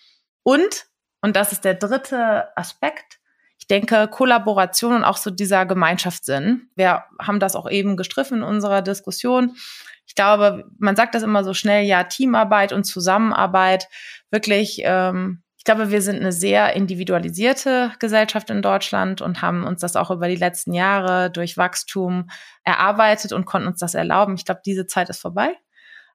[0.43, 0.87] Und,
[1.21, 3.16] und das ist der dritte Aspekt,
[3.67, 6.69] ich denke, Kollaboration und auch so dieser Gemeinschaftssinn.
[6.77, 9.57] Wir haben das auch eben gestriffen in unserer Diskussion.
[10.07, 13.89] Ich glaube, man sagt das immer so schnell, ja, Teamarbeit und Zusammenarbeit
[14.31, 19.97] wirklich ähm, glaube, wir sind eine sehr individualisierte Gesellschaft in Deutschland und haben uns das
[19.97, 22.31] auch über die letzten Jahre durch Wachstum
[22.63, 24.37] erarbeitet und konnten uns das erlauben.
[24.37, 25.55] Ich glaube, diese Zeit ist vorbei.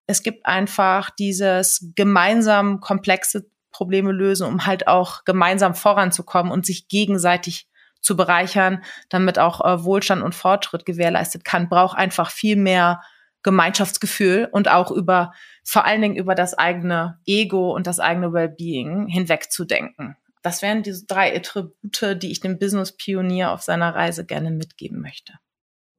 [0.08, 6.88] Es gibt einfach dieses gemeinsam komplexe Probleme lösen, um halt auch gemeinsam voranzukommen und sich
[6.88, 7.67] gegenseitig
[8.01, 13.01] zu bereichern, damit auch äh, Wohlstand und Fortschritt gewährleistet kann, braucht einfach viel mehr
[13.43, 19.07] Gemeinschaftsgefühl und auch über, vor allen Dingen über das eigene Ego und das eigene Wellbeing
[19.07, 20.15] hinwegzudenken.
[20.43, 25.34] Das wären diese drei Attribute, die ich dem Business-Pionier auf seiner Reise gerne mitgeben möchte.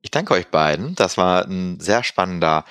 [0.03, 0.97] Ich danke euch beiden.
[0.97, 2.64] Das war ein sehr spannender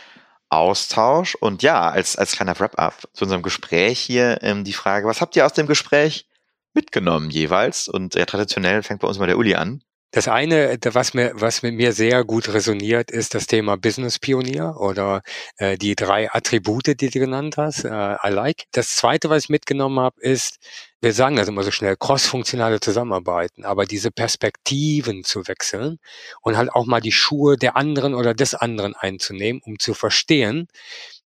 [0.51, 1.35] Austausch.
[1.35, 5.35] Und ja, als, als kleiner Wrap-up zu unserem Gespräch hier ähm, die Frage, was habt
[5.35, 6.27] ihr aus dem Gespräch
[6.73, 7.87] mitgenommen jeweils?
[7.87, 9.83] Und ja, traditionell fängt bei uns mal der Uli an.
[10.11, 14.75] Das eine, was mir, was mit mir sehr gut resoniert, ist das Thema Business Pionier
[14.77, 15.21] oder
[15.57, 17.85] äh, die drei Attribute, die du genannt hast.
[17.85, 18.63] Äh, I like.
[18.73, 20.59] Das zweite, was ich mitgenommen habe, ist,
[20.99, 25.97] wir sagen das immer so schnell, crossfunktionale Zusammenarbeiten, aber diese Perspektiven zu wechseln
[26.41, 30.67] und halt auch mal die Schuhe der anderen oder des anderen einzunehmen, um zu verstehen,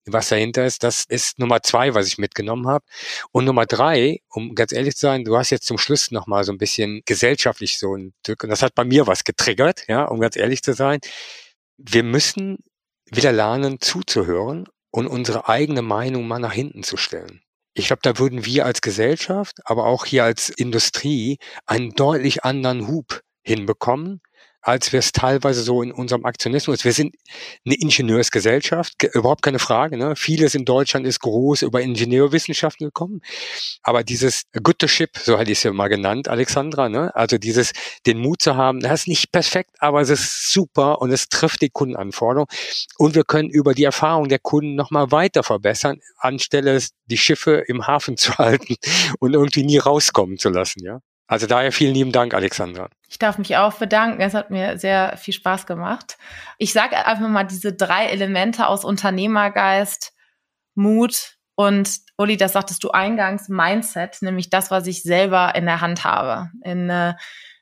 [0.05, 2.85] was dahinter ist, das ist Nummer zwei, was ich mitgenommen habe.
[3.31, 6.51] Und Nummer drei, um ganz ehrlich zu sein, du hast jetzt zum Schluss nochmal so
[6.51, 10.19] ein bisschen gesellschaftlich so ein Stück, und das hat bei mir was getriggert, ja, um
[10.19, 10.99] ganz ehrlich zu sein.
[11.77, 12.59] Wir müssen
[13.11, 17.41] wieder lernen, zuzuhören und unsere eigene Meinung mal nach hinten zu stellen.
[17.73, 22.87] Ich glaube, da würden wir als Gesellschaft, aber auch hier als Industrie einen deutlich anderen
[22.87, 24.21] Hub hinbekommen,
[24.65, 26.83] als wir es teilweise so in unserem Aktionismus.
[26.83, 27.15] Wir sind
[27.65, 29.95] eine Ingenieursgesellschaft, überhaupt keine Frage.
[29.95, 30.15] Ne?
[30.15, 33.21] Vieles in Deutschland ist groß über Ingenieurwissenschaften gekommen.
[33.83, 37.15] Aber dieses Good to Ship, so hätte ich es ja mal genannt, Alexandra, ne?
[37.15, 37.73] also dieses,
[38.07, 41.61] den Mut zu haben, das ist nicht perfekt, aber es ist super und es trifft
[41.61, 42.47] die Kundenanforderung.
[42.97, 47.85] Und wir können über die Erfahrung der Kunden nochmal weiter verbessern, anstelle die Schiffe im
[47.85, 48.77] Hafen zu halten
[49.19, 50.83] und irgendwie nie rauskommen zu lassen.
[50.83, 51.01] Ja.
[51.27, 52.89] Also daher vielen lieben Dank, Alexandra.
[53.15, 54.19] Ich darf mich auch bedanken.
[54.19, 56.17] Es hat mir sehr viel Spaß gemacht.
[56.57, 60.11] Ich sage einfach mal diese drei Elemente aus Unternehmergeist,
[60.73, 65.79] Mut und Uli, das sagtest du eingangs, Mindset, nämlich das, was ich selber in der
[65.79, 66.51] Hand habe.
[66.61, 67.13] In äh,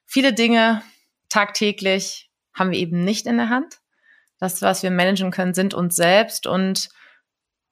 [0.08, 0.82] viele Dinge
[1.30, 3.78] tagtäglich haben wir eben nicht in der Hand.
[4.40, 6.90] Das, was wir managen können, sind uns selbst und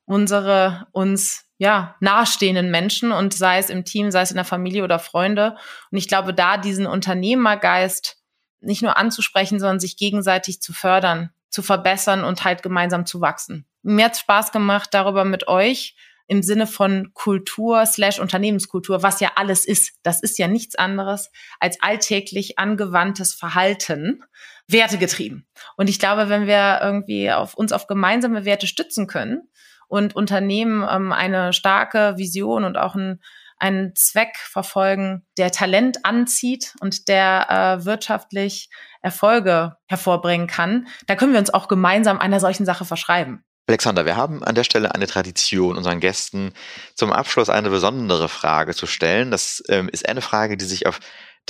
[0.05, 4.83] unsere uns ja, nahestehenden Menschen und sei es im Team, sei es in der Familie
[4.83, 5.55] oder Freunde.
[5.91, 8.17] Und ich glaube, da diesen Unternehmergeist
[8.61, 13.67] nicht nur anzusprechen, sondern sich gegenseitig zu fördern, zu verbessern und halt gemeinsam zu wachsen.
[13.83, 15.95] Mir hat Spaß gemacht, darüber mit euch
[16.25, 19.99] im Sinne von Kultur slash Unternehmenskultur, was ja alles ist.
[20.01, 24.23] Das ist ja nichts anderes als alltäglich angewandtes Verhalten,
[24.67, 25.45] wertegetrieben.
[25.77, 29.47] Und ich glaube, wenn wir irgendwie auf uns auf gemeinsame Werte stützen können,
[29.91, 33.19] und Unternehmen ähm, eine starke Vision und auch ein,
[33.57, 38.69] einen Zweck verfolgen, der Talent anzieht und der äh, wirtschaftlich
[39.01, 43.43] Erfolge hervorbringen kann, da können wir uns auch gemeinsam einer solchen Sache verschreiben.
[43.67, 46.53] Alexander, wir haben an der Stelle eine Tradition, unseren Gästen
[46.95, 49.29] zum Abschluss eine besondere Frage zu stellen.
[49.29, 50.99] Das ähm, ist eine Frage, die sich auf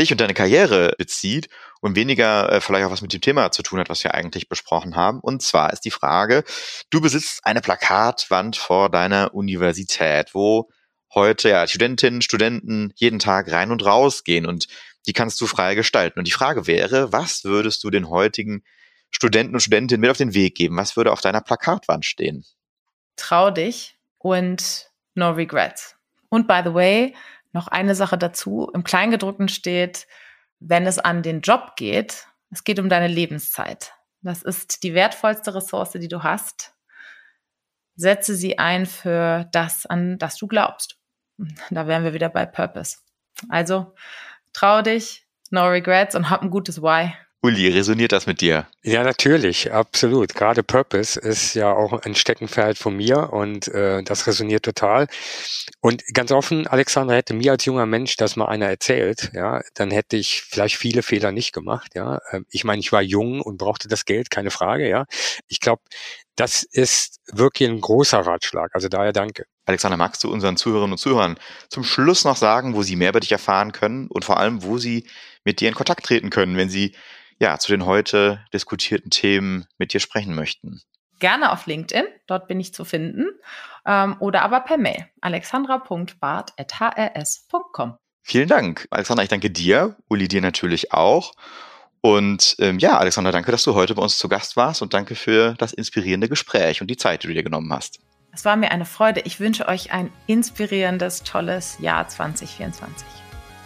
[0.02, 1.50] dich und deine Karriere bezieht
[1.80, 4.50] und weniger äh, vielleicht auch was mit dem Thema zu tun hat, was wir eigentlich
[4.50, 5.20] besprochen haben.
[5.20, 6.44] Und zwar ist die Frage,
[6.90, 10.70] du besitzt eine Plakatwand vor deiner Universität, wo
[11.14, 14.68] heute ja Studentinnen, Studenten jeden Tag rein und raus gehen und
[15.08, 16.20] die kannst du frei gestalten.
[16.20, 18.64] Und die Frage wäre, was würdest du den heutigen
[19.10, 20.78] Studenten und Studentinnen mit auf den Weg geben?
[20.78, 22.46] Was würde auf deiner Plakatwand stehen?
[23.16, 25.96] Trau dich und no regrets.
[26.30, 27.14] Und by the way,
[27.54, 28.70] noch eine Sache dazu.
[28.74, 30.08] Im Kleingedruckten steht,
[30.60, 33.94] wenn es an den Job geht, es geht um deine Lebenszeit.
[34.22, 36.74] Das ist die wertvollste Ressource, die du hast.
[37.96, 40.98] Setze sie ein für das, an das du glaubst.
[41.70, 42.98] Da wären wir wieder bei Purpose.
[43.50, 43.96] Also
[44.54, 47.14] trau dich, no regrets und hab ein gutes Why.
[47.44, 48.68] Uli, resoniert das mit dir?
[48.84, 50.36] Ja, natürlich, absolut.
[50.36, 55.08] Gerade Purpose ist ja auch ein Steckenpferd von mir und äh, das resoniert total.
[55.80, 59.90] Und ganz offen, Alexander hätte mir als junger Mensch das mal einer erzählt, ja, dann
[59.90, 62.20] hätte ich vielleicht viele Fehler nicht gemacht, ja.
[62.32, 65.06] Ähm, ich meine, ich war jung und brauchte das Geld, keine Frage, ja.
[65.48, 65.82] Ich glaube,
[66.36, 68.70] das ist wirklich ein großer Ratschlag.
[68.76, 69.46] Also daher danke.
[69.66, 71.40] Alexander, magst du unseren Zuhörerinnen und Zuhörern
[71.70, 74.78] zum Schluss noch sagen, wo sie mehr über dich erfahren können und vor allem, wo
[74.78, 75.08] sie
[75.44, 76.94] mit dir in Kontakt treten können, wenn sie
[77.42, 80.84] ja, zu den heute diskutierten Themen mit dir sprechen möchten.
[81.20, 83.26] Gerne auf LinkedIn, dort bin ich zu finden,
[83.86, 87.98] ähm, oder aber per Mail alexandra.bart.hrs.com.
[88.22, 89.24] Vielen Dank, Alexandra.
[89.24, 91.34] Ich danke dir, Uli dir natürlich auch.
[92.02, 95.16] Und ähm, ja, Alexandra, danke, dass du heute bei uns zu Gast warst und danke
[95.16, 98.00] für das inspirierende Gespräch und die Zeit, die du dir genommen hast.
[98.34, 99.22] Es war mir eine Freude.
[99.22, 103.08] Ich wünsche euch ein inspirierendes, tolles Jahr 2024.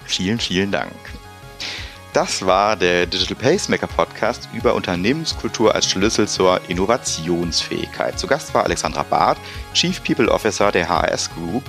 [0.06, 0.94] Vielen, vielen Dank.
[2.16, 8.18] Das war der Digital Pacemaker Podcast über Unternehmenskultur als Schlüssel zur Innovationsfähigkeit.
[8.18, 9.38] Zu Gast war Alexandra Barth,
[9.74, 11.62] Chief People Officer der HRS Group.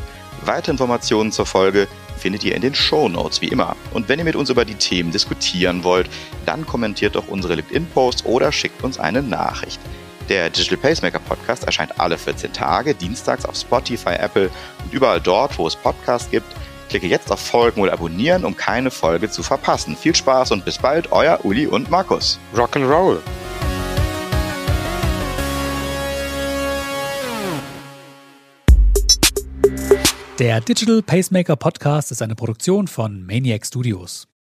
[0.45, 3.75] Weitere Informationen zur Folge findet ihr in den Show Notes wie immer.
[3.93, 6.09] Und wenn ihr mit uns über die Themen diskutieren wollt,
[6.45, 9.81] dann kommentiert doch unsere LinkedIn-Posts oder schickt uns eine Nachricht.
[10.29, 14.49] Der Digital Pacemaker Podcast erscheint alle 14 Tage, dienstags auf Spotify, Apple
[14.85, 16.55] und überall dort, wo es Podcasts gibt.
[16.89, 19.97] Klicke jetzt auf Folgen oder Abonnieren, um keine Folge zu verpassen.
[19.97, 22.39] Viel Spaß und bis bald, euer Uli und Markus.
[22.55, 23.19] Rock'n'Roll!
[30.39, 34.29] Der Digital Pacemaker Podcast ist eine Produktion von Maniac Studios.